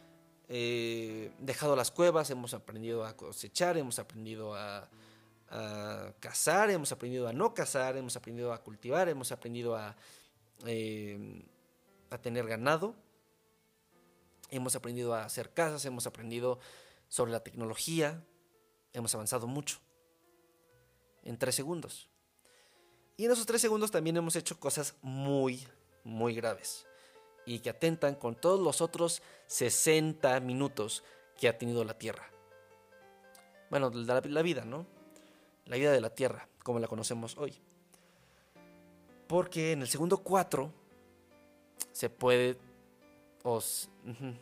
eh, 0.48 1.32
dejado 1.40 1.76
las 1.76 1.92
cuevas, 1.92 2.30
hemos 2.30 2.54
aprendido 2.54 3.06
a 3.06 3.18
cosechar, 3.18 3.78
hemos 3.78 4.00
aprendido 4.00 4.56
a, 4.56 4.90
cazar, 6.20 6.72
hemos 6.72 6.92
aprendido 6.92 7.28
a 7.28 7.34
no 7.34 7.54
cazar, 7.54 7.96
hemos 7.96 8.16
aprendido 8.16 8.54
a 8.54 8.64
cultivar, 8.64 9.08
hemos 9.08 9.32
aprendido 9.32 9.76
a, 9.76 9.96
eh, 10.66 11.46
a 12.10 12.18
tener 12.18 12.48
ganado, 12.48 12.96
hemos 14.56 14.76
aprendido 14.76 15.14
a 15.14 15.24
hacer 15.24 15.54
casas, 15.54 15.86
hemos 15.86 16.08
aprendido 16.08 16.60
sobre 17.08 17.32
la 17.32 17.44
tecnología, 17.44 18.24
hemos 18.94 19.14
avanzado 19.16 19.48
mucho 19.48 19.80
en 21.24 21.38
tres 21.38 21.56
segundos. 21.56 22.10
Y 23.18 23.26
en 23.26 23.32
esos 23.32 23.46
tres 23.46 23.62
segundos 23.62 23.92
también 23.92 24.18
hemos 24.18 24.36
hecho 24.36 24.60
cosas 24.60 24.96
muy, 25.02 25.68
muy 26.04 26.34
graves 26.34 26.88
y 27.46 27.60
que 27.60 27.70
atentan 27.70 28.16
con 28.16 28.36
todos 28.36 28.60
los 28.60 28.82
otros 28.82 29.22
60 29.48 30.40
minutos 30.40 31.04
que 31.38 31.48
ha 31.48 31.58
tenido 31.58 31.84
la 31.84 31.98
Tierra. 31.98 32.30
Bueno, 33.70 33.92
la, 33.92 34.42
vida, 34.42 34.66
¿no? 34.66 34.86
La 35.66 35.78
vida 35.78 35.92
de 35.92 36.02
la 36.02 36.12
Tierra, 36.12 36.48
como 36.64 36.80
la 36.80 36.88
conocemos 36.88 37.38
hoy. 37.38 37.60
Porque 39.28 39.72
en 39.72 39.82
el 39.82 39.88
segundo 39.88 40.20
4 40.20 40.72
se 41.92 42.10
puede, 42.10 42.58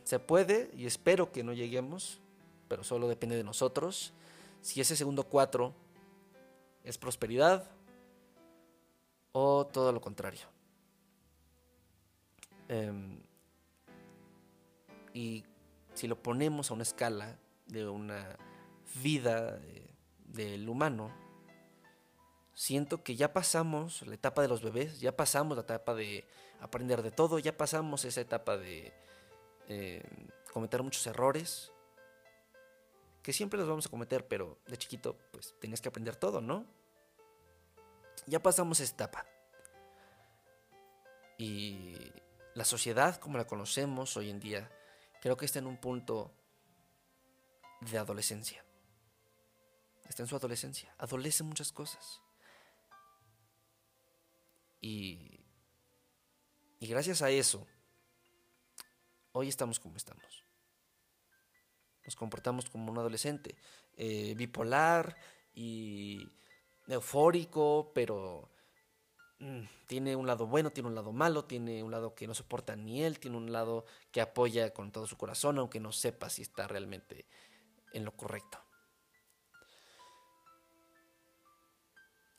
se 0.03 0.19
puede, 0.19 0.69
y 0.75 0.85
espero 0.85 1.31
que 1.31 1.43
no 1.43 1.53
lleguemos, 1.53 2.19
pero 2.67 2.83
solo 2.83 3.07
depende 3.07 3.35
de 3.35 3.43
nosotros, 3.43 4.13
si 4.61 4.79
ese 4.79 4.95
segundo 4.95 5.23
4 5.23 5.73
es 6.83 6.97
prosperidad 6.97 7.69
o 9.31 9.65
todo 9.65 9.91
lo 9.91 10.01
contrario. 10.01 10.45
Em, 12.67 13.19
y 15.13 15.43
si 15.93 16.07
lo 16.07 16.21
ponemos 16.21 16.71
a 16.71 16.73
una 16.73 16.83
escala 16.83 17.37
de 17.67 17.87
una 17.87 18.37
vida 19.01 19.59
del 20.25 20.69
humano, 20.69 21.11
siento 22.53 23.03
que 23.03 23.15
ya 23.15 23.33
pasamos 23.33 24.01
la 24.05 24.15
etapa 24.15 24.41
de 24.41 24.47
los 24.47 24.61
bebés, 24.61 24.99
ya 24.99 25.15
pasamos 25.15 25.55
la 25.57 25.63
etapa 25.63 25.93
de 25.93 26.25
aprender 26.59 27.01
de 27.01 27.11
todo, 27.11 27.39
ya 27.39 27.55
pasamos 27.55 28.05
esa 28.05 28.21
etapa 28.21 28.57
de 28.57 28.93
em, 29.67 30.27
cometer 30.53 30.83
muchos 30.83 31.05
errores, 31.07 31.71
que 33.23 33.33
siempre 33.33 33.59
los 33.59 33.67
vamos 33.67 33.85
a 33.85 33.89
cometer, 33.89 34.27
pero 34.27 34.57
de 34.67 34.77
chiquito 34.77 35.17
pues 35.31 35.55
tenías 35.59 35.81
que 35.81 35.89
aprender 35.89 36.15
todo, 36.15 36.41
¿no? 36.41 36.65
Ya 38.27 38.41
pasamos 38.41 38.79
esa 38.79 38.93
etapa. 38.93 39.25
Y 41.37 42.11
la 42.53 42.65
sociedad 42.65 43.17
como 43.17 43.37
la 43.37 43.47
conocemos 43.47 44.15
hoy 44.17 44.29
en 44.29 44.39
día, 44.39 44.69
creo 45.21 45.37
que 45.37 45.45
está 45.45 45.59
en 45.59 45.67
un 45.67 45.77
punto 45.77 46.31
de 47.79 47.97
adolescencia. 47.97 48.63
Está 50.07 50.23
en 50.23 50.27
su 50.27 50.35
adolescencia. 50.35 50.93
Adolece 50.97 51.43
muchas 51.43 51.71
cosas. 51.71 52.21
Y, 54.81 55.39
y 56.79 56.87
gracias 56.87 57.21
a 57.21 57.29
eso, 57.29 57.65
hoy 59.31 59.47
estamos 59.47 59.79
como 59.79 59.95
estamos. 59.95 60.43
Nos 62.03 62.15
comportamos 62.15 62.69
como 62.69 62.91
un 62.91 62.97
adolescente, 62.97 63.55
eh, 63.95 64.33
bipolar 64.35 65.15
y 65.53 66.27
eufórico, 66.87 67.91
pero 67.93 68.51
Mm, 69.41 69.63
tiene 69.87 70.15
un 70.15 70.27
lado 70.27 70.45
bueno, 70.45 70.69
tiene 70.69 70.89
un 70.89 70.93
lado 70.93 71.11
malo, 71.11 71.45
tiene 71.45 71.81
un 71.81 71.89
lado 71.89 72.13
que 72.13 72.27
no 72.27 72.35
soporta 72.35 72.75
ni 72.75 73.03
él, 73.03 73.17
tiene 73.19 73.37
un 73.37 73.51
lado 73.51 73.85
que 74.11 74.21
apoya 74.21 74.71
con 74.71 74.91
todo 74.91 75.07
su 75.07 75.17
corazón, 75.17 75.57
aunque 75.57 75.79
no 75.79 75.91
sepa 75.91 76.29
si 76.29 76.43
está 76.43 76.67
realmente 76.67 77.25
en 77.91 78.05
lo 78.05 78.15
correcto. 78.15 78.59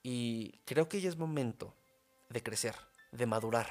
Y 0.05 0.61
creo 0.65 0.89
que 0.89 1.01
ya 1.01 1.09
es 1.09 1.17
momento 1.17 1.75
de 2.33 2.43
crecer, 2.43 2.75
de 3.13 3.27
madurar. 3.27 3.69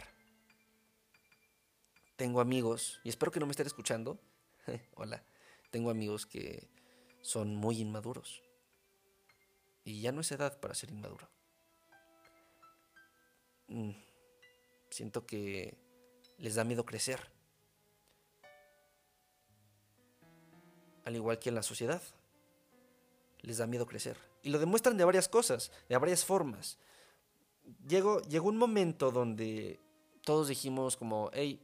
Tengo 2.15 2.39
amigos, 2.39 2.99
y 3.03 3.09
espero 3.09 3.31
que 3.31 3.39
no 3.39 3.47
me 3.47 3.51
estén 3.51 3.65
escuchando. 3.65 4.19
Hola, 4.95 5.23
tengo 5.71 5.89
amigos 5.89 6.25
que 6.25 6.69
son 7.21 7.55
muy 7.55 7.79
inmaduros. 7.79 8.43
Y 9.83 10.01
ya 10.01 10.11
no 10.11 10.21
es 10.21 10.31
edad 10.31 10.59
para 10.59 10.75
ser 10.75 10.91
inmaduro. 10.91 11.27
Mm, 13.67 13.91
siento 14.91 15.25
que 15.25 15.75
les 16.37 16.55
da 16.55 16.63
miedo 16.63 16.85
crecer. 16.85 17.19
Al 21.03 21.15
igual 21.15 21.39
que 21.39 21.49
en 21.49 21.55
la 21.55 21.63
sociedad. 21.63 22.01
Les 23.39 23.57
da 23.57 23.65
miedo 23.65 23.87
crecer. 23.87 24.17
Y 24.43 24.51
lo 24.51 24.59
demuestran 24.59 24.97
de 24.97 25.05
varias 25.05 25.27
cosas, 25.27 25.71
de 25.89 25.97
varias 25.97 26.23
formas. 26.23 26.77
Llegó, 27.87 28.21
llegó 28.21 28.49
un 28.49 28.57
momento 28.57 29.11
donde 29.11 29.79
todos 30.23 30.47
dijimos 30.47 30.97
como, 30.97 31.29
hey, 31.33 31.61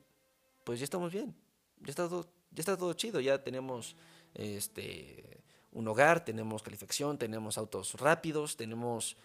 pues 0.64 0.80
ya 0.80 0.84
estamos 0.84 1.12
bien. 1.12 1.36
Ya 1.80 1.90
está 1.90 2.10
todo, 2.10 2.26
ya 2.52 2.60
está 2.62 2.78
todo 2.78 2.94
chido. 2.94 3.20
Ya 3.20 3.44
tenemos 3.44 3.96
este, 4.34 5.44
un 5.72 5.88
hogar, 5.88 6.26
tenemos 6.26 6.64
calefacción, 6.64 7.18
tenemos 7.18 7.58
autos 7.58 7.94
rápidos, 7.96 8.58
tenemos 8.58 9.18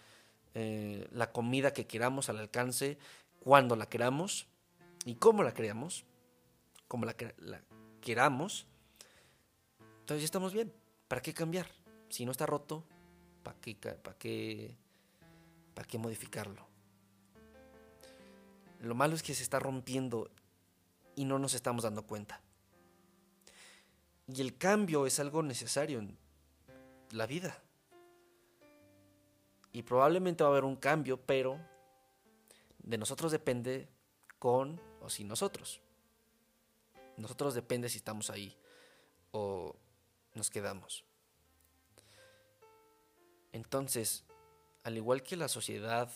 eh, 0.53 1.07
la 1.11 1.31
comida 1.31 1.73
que 1.73 1.87
queramos 1.87 2.29
al 2.29 2.37
alcance, 2.37 2.97
cuando 3.39 3.75
la 3.75 3.87
queramos 3.87 4.47
y 5.05 5.15
cómo 5.15 5.43
la 5.43 5.53
queramos, 5.53 6.05
como 6.87 7.05
la, 7.05 7.15
queramos. 8.01 8.67
Entonces 10.01 10.21
ya 10.21 10.25
estamos 10.25 10.53
bien. 10.53 10.71
¿Para 11.07 11.21
qué 11.21 11.33
cambiar? 11.33 11.67
Si 12.09 12.25
no 12.25 12.31
está 12.31 12.45
roto, 12.45 12.83
¿para 13.43 13.59
qué, 13.59 13.75
para 13.75 14.17
qué, 14.17 14.77
para 15.73 15.87
qué 15.87 15.97
modificarlo? 15.97 16.67
Lo 18.79 18.95
malo 18.95 19.15
es 19.15 19.23
que 19.23 19.33
se 19.33 19.43
está 19.43 19.59
rompiendo 19.59 20.29
y 21.15 21.25
no 21.25 21.39
nos 21.39 21.53
estamos 21.53 21.83
dando 21.83 22.05
cuenta. 22.05 22.41
Y 24.27 24.41
el 24.41 24.57
cambio 24.57 25.05
es 25.05 25.19
algo 25.19 25.43
necesario 25.43 25.99
en 25.99 26.17
la 27.11 27.25
vida. 27.25 27.61
Y 29.71 29.83
probablemente 29.83 30.43
va 30.43 30.49
a 30.49 30.53
haber 30.53 30.65
un 30.65 30.75
cambio, 30.75 31.19
pero 31.19 31.59
de 32.79 32.97
nosotros 32.97 33.31
depende 33.31 33.87
con 34.39 34.79
o 35.01 35.09
sin 35.09 35.27
nosotros. 35.27 35.81
Nosotros 37.17 37.53
depende 37.53 37.89
si 37.89 37.97
estamos 37.97 38.29
ahí 38.29 38.57
o 39.31 39.75
nos 40.33 40.49
quedamos. 40.49 41.05
Entonces, 43.51 44.25
al 44.83 44.97
igual 44.97 45.23
que 45.23 45.35
la 45.35 45.47
sociedad 45.47 46.11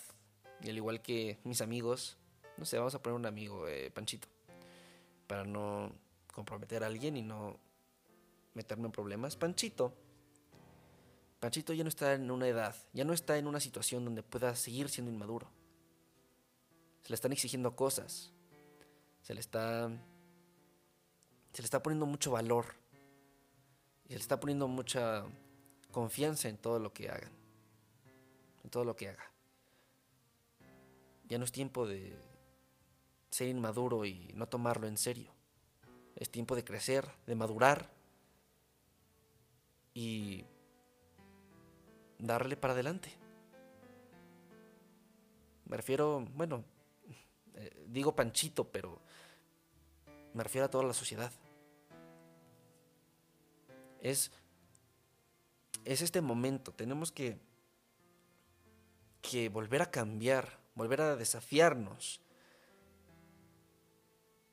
y 0.62 0.70
al 0.70 0.78
igual 0.78 1.02
que 1.02 1.40
mis 1.44 1.62
amigos, 1.62 2.18
no 2.58 2.66
sé, 2.66 2.78
vamos 2.78 2.96
a 2.96 3.02
poner 3.02 3.16
un 3.16 3.26
amigo, 3.26 3.68
eh, 3.68 3.92
Panchito, 3.92 4.28
para 5.28 5.46
no 5.46 5.92
comprometer 6.34 6.84
a 6.84 6.88
alguien 6.88 7.18
y 7.18 7.22
no 7.22 7.60
meterme 8.54 8.86
en 8.86 8.92
problemas. 8.92 9.36
Panchito 9.36 9.94
Panchito 11.40 11.74
ya 11.74 11.84
no 11.84 11.90
está 11.90 12.14
en 12.14 12.32
una 12.32 12.48
edad, 12.48 12.76
ya 12.94 13.06
no 13.06 13.14
está 13.14 13.38
en 13.38 13.48
una 13.48 13.60
situación 13.60 14.04
donde 14.04 14.24
pueda 14.24 14.56
seguir 14.56 14.90
siendo 14.90 15.12
inmaduro. 15.12 15.48
Se 17.04 17.10
le 17.10 17.16
están 17.16 17.32
exigiendo 17.32 17.76
cosas. 17.76 18.32
Se 19.22 19.34
le 19.34 19.40
está. 19.40 19.90
Se 21.54 21.62
le 21.62 21.66
está 21.66 21.84
poniendo 21.84 22.06
mucho 22.06 22.32
valor. 22.32 22.66
Y 24.06 24.10
se 24.10 24.16
le 24.16 24.22
está 24.22 24.40
poniendo 24.40 24.68
mucha 24.68 25.26
confianza 25.92 26.50
en 26.50 26.58
todo 26.58 26.80
lo 26.80 26.92
que 26.92 27.10
hagan. 27.10 27.32
Todo 28.70 28.84
lo 28.84 28.96
que 28.96 29.10
haga. 29.10 29.32
Ya 31.26 31.38
no 31.38 31.46
es 31.46 31.52
tiempo 31.52 31.88
de. 31.88 32.18
ser 33.30 33.48
inmaduro 33.48 34.06
y 34.06 34.32
no 34.36 34.48
tomarlo 34.48 34.88
en 34.88 34.98
serio. 34.98 35.34
Es 36.16 36.30
tiempo 36.30 36.56
de 36.56 36.64
crecer, 36.64 37.08
de 37.26 37.36
madurar 37.36 37.90
y 39.94 40.46
darle 42.18 42.58
para 42.58 42.74
adelante. 42.74 43.12
Me 45.66 45.76
refiero, 45.76 46.26
bueno, 46.34 46.64
eh, 47.56 47.86
digo 47.88 48.16
Panchito, 48.16 48.72
pero 48.72 49.02
me 50.34 50.44
refiero 50.44 50.66
a 50.66 50.70
toda 50.70 50.84
la 50.84 50.94
sociedad. 50.94 51.32
Es, 54.02 54.32
es 55.84 56.02
este 56.02 56.22
momento, 56.22 56.72
tenemos 56.72 57.12
que, 57.12 57.38
que 59.30 59.50
volver 59.50 59.82
a 59.82 59.92
cambiar, 59.92 60.58
volver 60.74 61.02
a 61.02 61.16
desafiarnos 61.18 62.22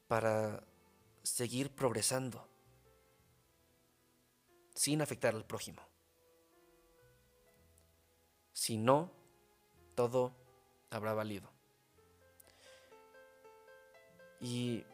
para 0.08 0.64
seguir 1.22 1.70
progresando 1.70 2.48
sin 4.74 5.00
afectar 5.00 5.34
al 5.34 5.44
prójimo. 5.44 5.80
Si 8.52 8.76
no, 8.76 9.12
todo 9.94 10.32
habrá 10.90 11.14
valido. 11.14 11.48
Y, 14.40 14.84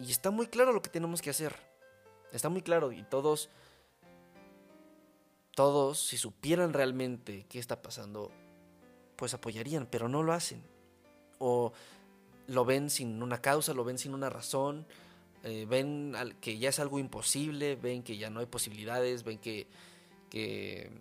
y 0.00 0.10
está 0.10 0.32
muy 0.32 0.48
claro 0.48 0.72
lo 0.72 0.82
que 0.82 0.90
tenemos 0.90 1.22
que 1.22 1.30
hacer. 1.30 1.54
Está 2.32 2.48
muy 2.48 2.62
claro 2.62 2.90
y 2.90 3.04
todos, 3.04 3.48
todos, 5.58 5.98
si 5.98 6.16
supieran 6.16 6.72
realmente 6.72 7.44
qué 7.48 7.58
está 7.58 7.82
pasando, 7.82 8.30
pues 9.16 9.34
apoyarían, 9.34 9.88
pero 9.90 10.08
no 10.08 10.22
lo 10.22 10.32
hacen. 10.32 10.62
O 11.40 11.72
lo 12.46 12.64
ven 12.64 12.90
sin 12.90 13.20
una 13.24 13.40
causa, 13.40 13.74
lo 13.74 13.82
ven 13.82 13.98
sin 13.98 14.14
una 14.14 14.30
razón, 14.30 14.86
eh, 15.42 15.66
ven 15.68 16.14
que 16.40 16.58
ya 16.58 16.68
es 16.68 16.78
algo 16.78 17.00
imposible, 17.00 17.74
ven 17.74 18.04
que 18.04 18.16
ya 18.16 18.30
no 18.30 18.38
hay 18.38 18.46
posibilidades, 18.46 19.24
ven 19.24 19.38
que, 19.38 19.66
que, 20.30 20.92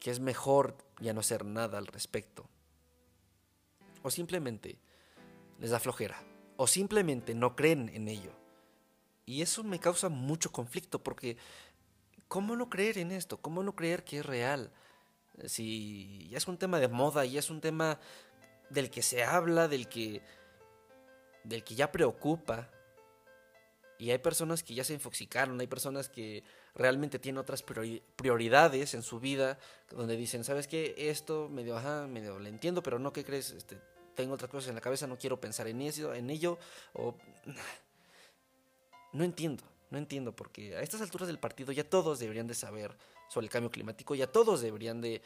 que 0.00 0.10
es 0.10 0.20
mejor 0.20 0.74
ya 0.98 1.12
no 1.12 1.20
hacer 1.20 1.44
nada 1.44 1.76
al 1.76 1.86
respecto. 1.86 2.48
O 4.02 4.10
simplemente 4.10 4.78
les 5.60 5.72
da 5.72 5.78
flojera. 5.78 6.22
O 6.56 6.66
simplemente 6.66 7.34
no 7.34 7.54
creen 7.54 7.90
en 7.90 8.08
ello. 8.08 8.32
Y 9.26 9.42
eso 9.42 9.62
me 9.62 9.78
causa 9.78 10.08
mucho 10.08 10.50
conflicto 10.52 11.02
porque 11.02 11.36
¿cómo 12.32 12.56
no 12.56 12.70
creer 12.70 12.96
en 12.96 13.12
esto? 13.12 13.36
¿Cómo 13.36 13.62
no 13.62 13.76
creer 13.76 14.04
que 14.04 14.20
es 14.20 14.24
real? 14.24 14.70
Si 15.44 16.28
ya 16.30 16.38
es 16.38 16.48
un 16.48 16.56
tema 16.56 16.80
de 16.80 16.88
moda, 16.88 17.26
ya 17.26 17.38
es 17.38 17.50
un 17.50 17.60
tema 17.60 18.00
del 18.70 18.88
que 18.88 19.02
se 19.02 19.22
habla, 19.22 19.68
del 19.68 19.86
que, 19.86 20.22
del 21.44 21.62
que 21.62 21.74
ya 21.74 21.92
preocupa. 21.92 22.70
Y 23.98 24.12
hay 24.12 24.16
personas 24.18 24.62
que 24.62 24.72
ya 24.72 24.82
se 24.82 24.94
infoxicaron, 24.94 25.60
hay 25.60 25.66
personas 25.66 26.08
que 26.08 26.42
realmente 26.74 27.18
tienen 27.18 27.38
otras 27.38 27.62
prioridades 27.62 28.94
en 28.94 29.02
su 29.02 29.20
vida, 29.20 29.58
donde 29.90 30.16
dicen, 30.16 30.42
¿sabes 30.42 30.66
qué? 30.66 30.94
Esto 30.96 31.50
medio, 31.50 31.76
ajá, 31.76 32.06
medio 32.06 32.38
le 32.38 32.48
entiendo, 32.48 32.82
pero 32.82 32.98
no, 32.98 33.12
¿qué 33.12 33.26
crees? 33.26 33.50
Este, 33.50 33.78
tengo 34.14 34.32
otras 34.32 34.50
cosas 34.50 34.70
en 34.70 34.76
la 34.76 34.80
cabeza, 34.80 35.06
no 35.06 35.18
quiero 35.18 35.38
pensar 35.38 35.68
en 35.68 35.82
eso, 35.82 36.14
en 36.14 36.30
ello, 36.30 36.58
o... 36.94 37.14
No 39.14 39.24
entiendo, 39.24 39.62
no 39.92 39.98
entiendo, 39.98 40.34
porque 40.34 40.74
a 40.74 40.80
estas 40.80 41.02
alturas 41.02 41.28
del 41.28 41.38
partido 41.38 41.70
ya 41.70 41.88
todos 41.88 42.18
deberían 42.18 42.46
de 42.46 42.54
saber 42.54 42.96
sobre 43.28 43.44
el 43.44 43.50
cambio 43.50 43.70
climático, 43.70 44.14
ya 44.14 44.26
todos 44.26 44.62
deberían 44.62 45.02
de, 45.02 45.20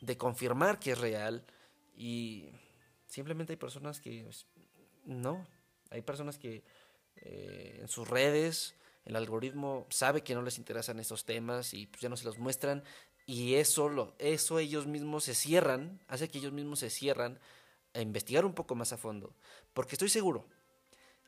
de 0.00 0.16
confirmar 0.16 0.78
que 0.78 0.92
es 0.92 0.98
real, 0.98 1.44
y 1.94 2.48
simplemente 3.06 3.52
hay 3.52 3.58
personas 3.58 4.00
que 4.00 4.22
pues, 4.24 4.46
no, 5.04 5.46
hay 5.90 6.00
personas 6.00 6.38
que 6.38 6.64
eh, 7.16 7.78
en 7.80 7.88
sus 7.88 8.08
redes 8.08 8.74
el 9.04 9.14
algoritmo 9.14 9.86
sabe 9.90 10.22
que 10.22 10.34
no 10.34 10.42
les 10.42 10.58
interesan 10.58 10.98
estos 10.98 11.24
temas 11.24 11.72
y 11.74 11.86
pues 11.86 12.00
ya 12.00 12.08
no 12.08 12.16
se 12.16 12.24
los 12.24 12.38
muestran 12.38 12.82
y 13.26 13.54
eso 13.54 13.88
lo, 13.88 14.14
eso 14.18 14.58
ellos 14.58 14.86
mismos 14.86 15.24
se 15.24 15.34
cierran, 15.34 16.00
hace 16.08 16.28
que 16.28 16.38
ellos 16.38 16.52
mismos 16.52 16.80
se 16.80 16.90
cierran 16.90 17.38
a 17.94 18.00
investigar 18.00 18.44
un 18.44 18.54
poco 18.54 18.74
más 18.74 18.92
a 18.92 18.96
fondo, 18.96 19.34
porque 19.74 19.94
estoy 19.94 20.08
seguro 20.08 20.48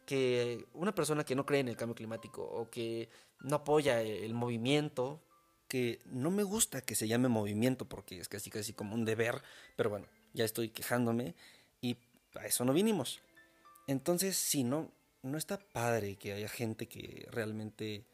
que 0.08 0.64
una 0.72 0.94
persona 0.94 1.22
que 1.22 1.34
no 1.34 1.44
cree 1.44 1.60
en 1.60 1.68
el 1.68 1.76
cambio 1.76 1.94
climático 1.94 2.42
o 2.42 2.70
que 2.70 3.10
no 3.40 3.56
apoya 3.56 4.00
el 4.00 4.32
movimiento, 4.32 5.20
que 5.68 6.00
no 6.06 6.30
me 6.30 6.44
gusta 6.44 6.80
que 6.80 6.94
se 6.94 7.06
llame 7.06 7.28
movimiento 7.28 7.86
porque 7.86 8.18
es 8.18 8.26
casi 8.26 8.48
casi 8.48 8.72
como 8.72 8.94
un 8.94 9.04
deber, 9.04 9.42
pero 9.76 9.90
bueno, 9.90 10.06
ya 10.32 10.46
estoy 10.46 10.70
quejándome 10.70 11.34
y 11.82 11.98
a 12.36 12.46
eso 12.46 12.64
no 12.64 12.72
vinimos. 12.72 13.20
Entonces, 13.86 14.38
si 14.38 14.64
no, 14.64 14.90
no 15.20 15.36
está 15.36 15.58
padre 15.58 16.16
que 16.16 16.32
haya 16.32 16.48
gente 16.48 16.86
que 16.88 17.28
realmente 17.30 18.06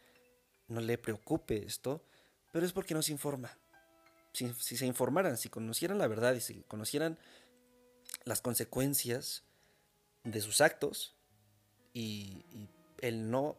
no 0.67 0.81
le 0.81 0.99
preocupe 0.99 1.65
esto, 1.65 2.03
pero 2.51 2.67
es 2.67 2.73
porque 2.73 2.95
no 2.95 3.03
se 3.03 3.13
informa. 3.13 3.57
Si, 4.33 4.53
se 4.53 4.85
informaran, 4.85 5.39
si 5.39 5.49
conocieran 5.49 5.99
la 5.99 6.09
verdad 6.09 6.35
y 6.35 6.41
si 6.41 6.65
conocieran 6.67 7.21
las 8.25 8.41
consecuencias 8.41 9.45
de 10.25 10.41
sus 10.41 10.61
actos 10.61 11.15
y, 11.95 12.45
el 13.01 13.31
no 13.31 13.57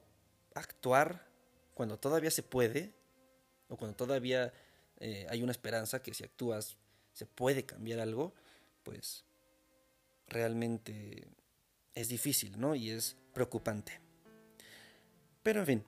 actuar 0.55 1.27
cuando 1.75 1.99
todavía 1.99 2.31
se 2.31 2.41
puede 2.41 2.93
o 3.67 3.77
cuando 3.77 3.95
todavía 3.95 4.51
eh, 4.99 5.27
hay 5.29 5.43
una 5.43 5.51
esperanza 5.51 6.01
que 6.01 6.15
si 6.15 6.23
actúas 6.23 6.77
se 7.13 7.27
puede 7.27 7.63
cambiar 7.63 7.99
algo, 7.99 8.33
pues 8.81 9.23
realmente 10.27 11.27
es 11.93 12.07
difícil, 12.07 12.59
¿no? 12.59 12.75
Y 12.75 12.89
es 12.89 13.15
preocupante. 13.33 13.99
Pero 15.43 15.59
en 15.59 15.65
fin, 15.65 15.83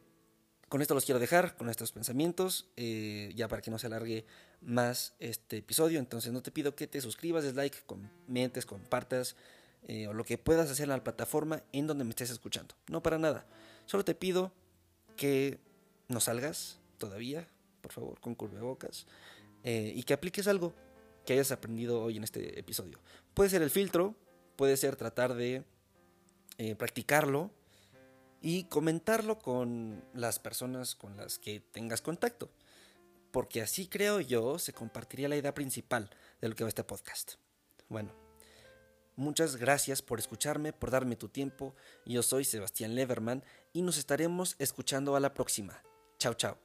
con 0.69 0.81
esto 0.81 0.93
los 0.93 1.05
quiero 1.05 1.19
dejar, 1.19 1.55
con 1.55 1.69
estos 1.69 1.91
pensamientos, 1.91 2.69
eh, 2.75 3.31
ya 3.35 3.47
para 3.47 3.61
que 3.61 3.71
no 3.71 3.79
se 3.79 3.87
alargue 3.87 4.25
más 4.61 5.13
este 5.19 5.57
episodio. 5.57 5.99
Entonces 5.99 6.31
no 6.31 6.43
te 6.43 6.51
pido 6.51 6.75
que 6.75 6.87
te 6.87 7.01
suscribas, 7.01 7.43
des 7.43 7.55
like, 7.55 7.79
comentes, 7.85 8.65
compartas 8.65 9.35
eh, 9.87 10.07
o 10.07 10.13
lo 10.13 10.25
que 10.25 10.37
puedas 10.37 10.69
hacer 10.69 10.83
en 10.83 10.89
la 10.89 11.03
plataforma 11.03 11.63
en 11.71 11.87
donde 11.87 12.03
me 12.03 12.09
estés 12.09 12.29
escuchando. 12.29 12.75
No 12.89 13.01
para 13.01 13.17
nada. 13.17 13.45
Solo 13.85 14.03
te 14.03 14.13
pido 14.13 14.51
que 15.15 15.59
no 16.09 16.19
salgas 16.19 16.79
todavía, 16.97 17.47
por 17.81 17.93
favor, 17.93 18.19
con 18.19 18.35
curvebocas, 18.35 19.07
eh, 19.63 19.93
y 19.95 20.03
que 20.03 20.13
apliques 20.13 20.47
algo 20.47 20.73
que 21.25 21.33
hayas 21.33 21.51
aprendido 21.51 22.01
hoy 22.01 22.17
en 22.17 22.25
este 22.25 22.59
episodio. 22.59 22.99
Puede 23.33 23.49
ser 23.49 23.61
el 23.61 23.69
filtro, 23.69 24.13
puede 24.57 24.75
ser 24.75 24.97
tratar 24.97 25.33
de 25.35 25.63
eh, 26.57 26.75
practicarlo 26.75 27.51
y 28.41 28.65
comentarlo 28.65 29.39
con 29.39 30.03
las 30.13 30.39
personas 30.39 30.95
con 30.95 31.15
las 31.15 31.39
que 31.39 31.59
tengas 31.59 32.01
contacto. 32.01 32.49
Porque 33.31 33.61
así 33.61 33.87
creo 33.87 34.19
yo 34.19 34.59
se 34.59 34.73
compartiría 34.73 35.29
la 35.29 35.37
idea 35.37 35.53
principal 35.53 36.09
de 36.41 36.49
lo 36.49 36.55
que 36.55 36.63
va 36.63 36.69
este 36.69 36.83
podcast. 36.83 37.33
Bueno, 37.89 38.26
muchas 39.17 39.57
gracias 39.57 40.01
por 40.01 40.19
escucharme, 40.19 40.71
por 40.71 40.91
darme 40.91 41.17
tu 41.17 41.27
tiempo. 41.27 41.75
Yo 42.05 42.23
soy 42.23 42.45
Sebastián 42.45 42.95
Leverman 42.95 43.43
y 43.73 43.81
nos 43.81 43.97
estaremos 43.97 44.55
escuchando 44.59 45.17
a 45.17 45.19
la 45.19 45.33
próxima. 45.33 45.83
Chao, 46.17 46.33
chao. 46.33 46.57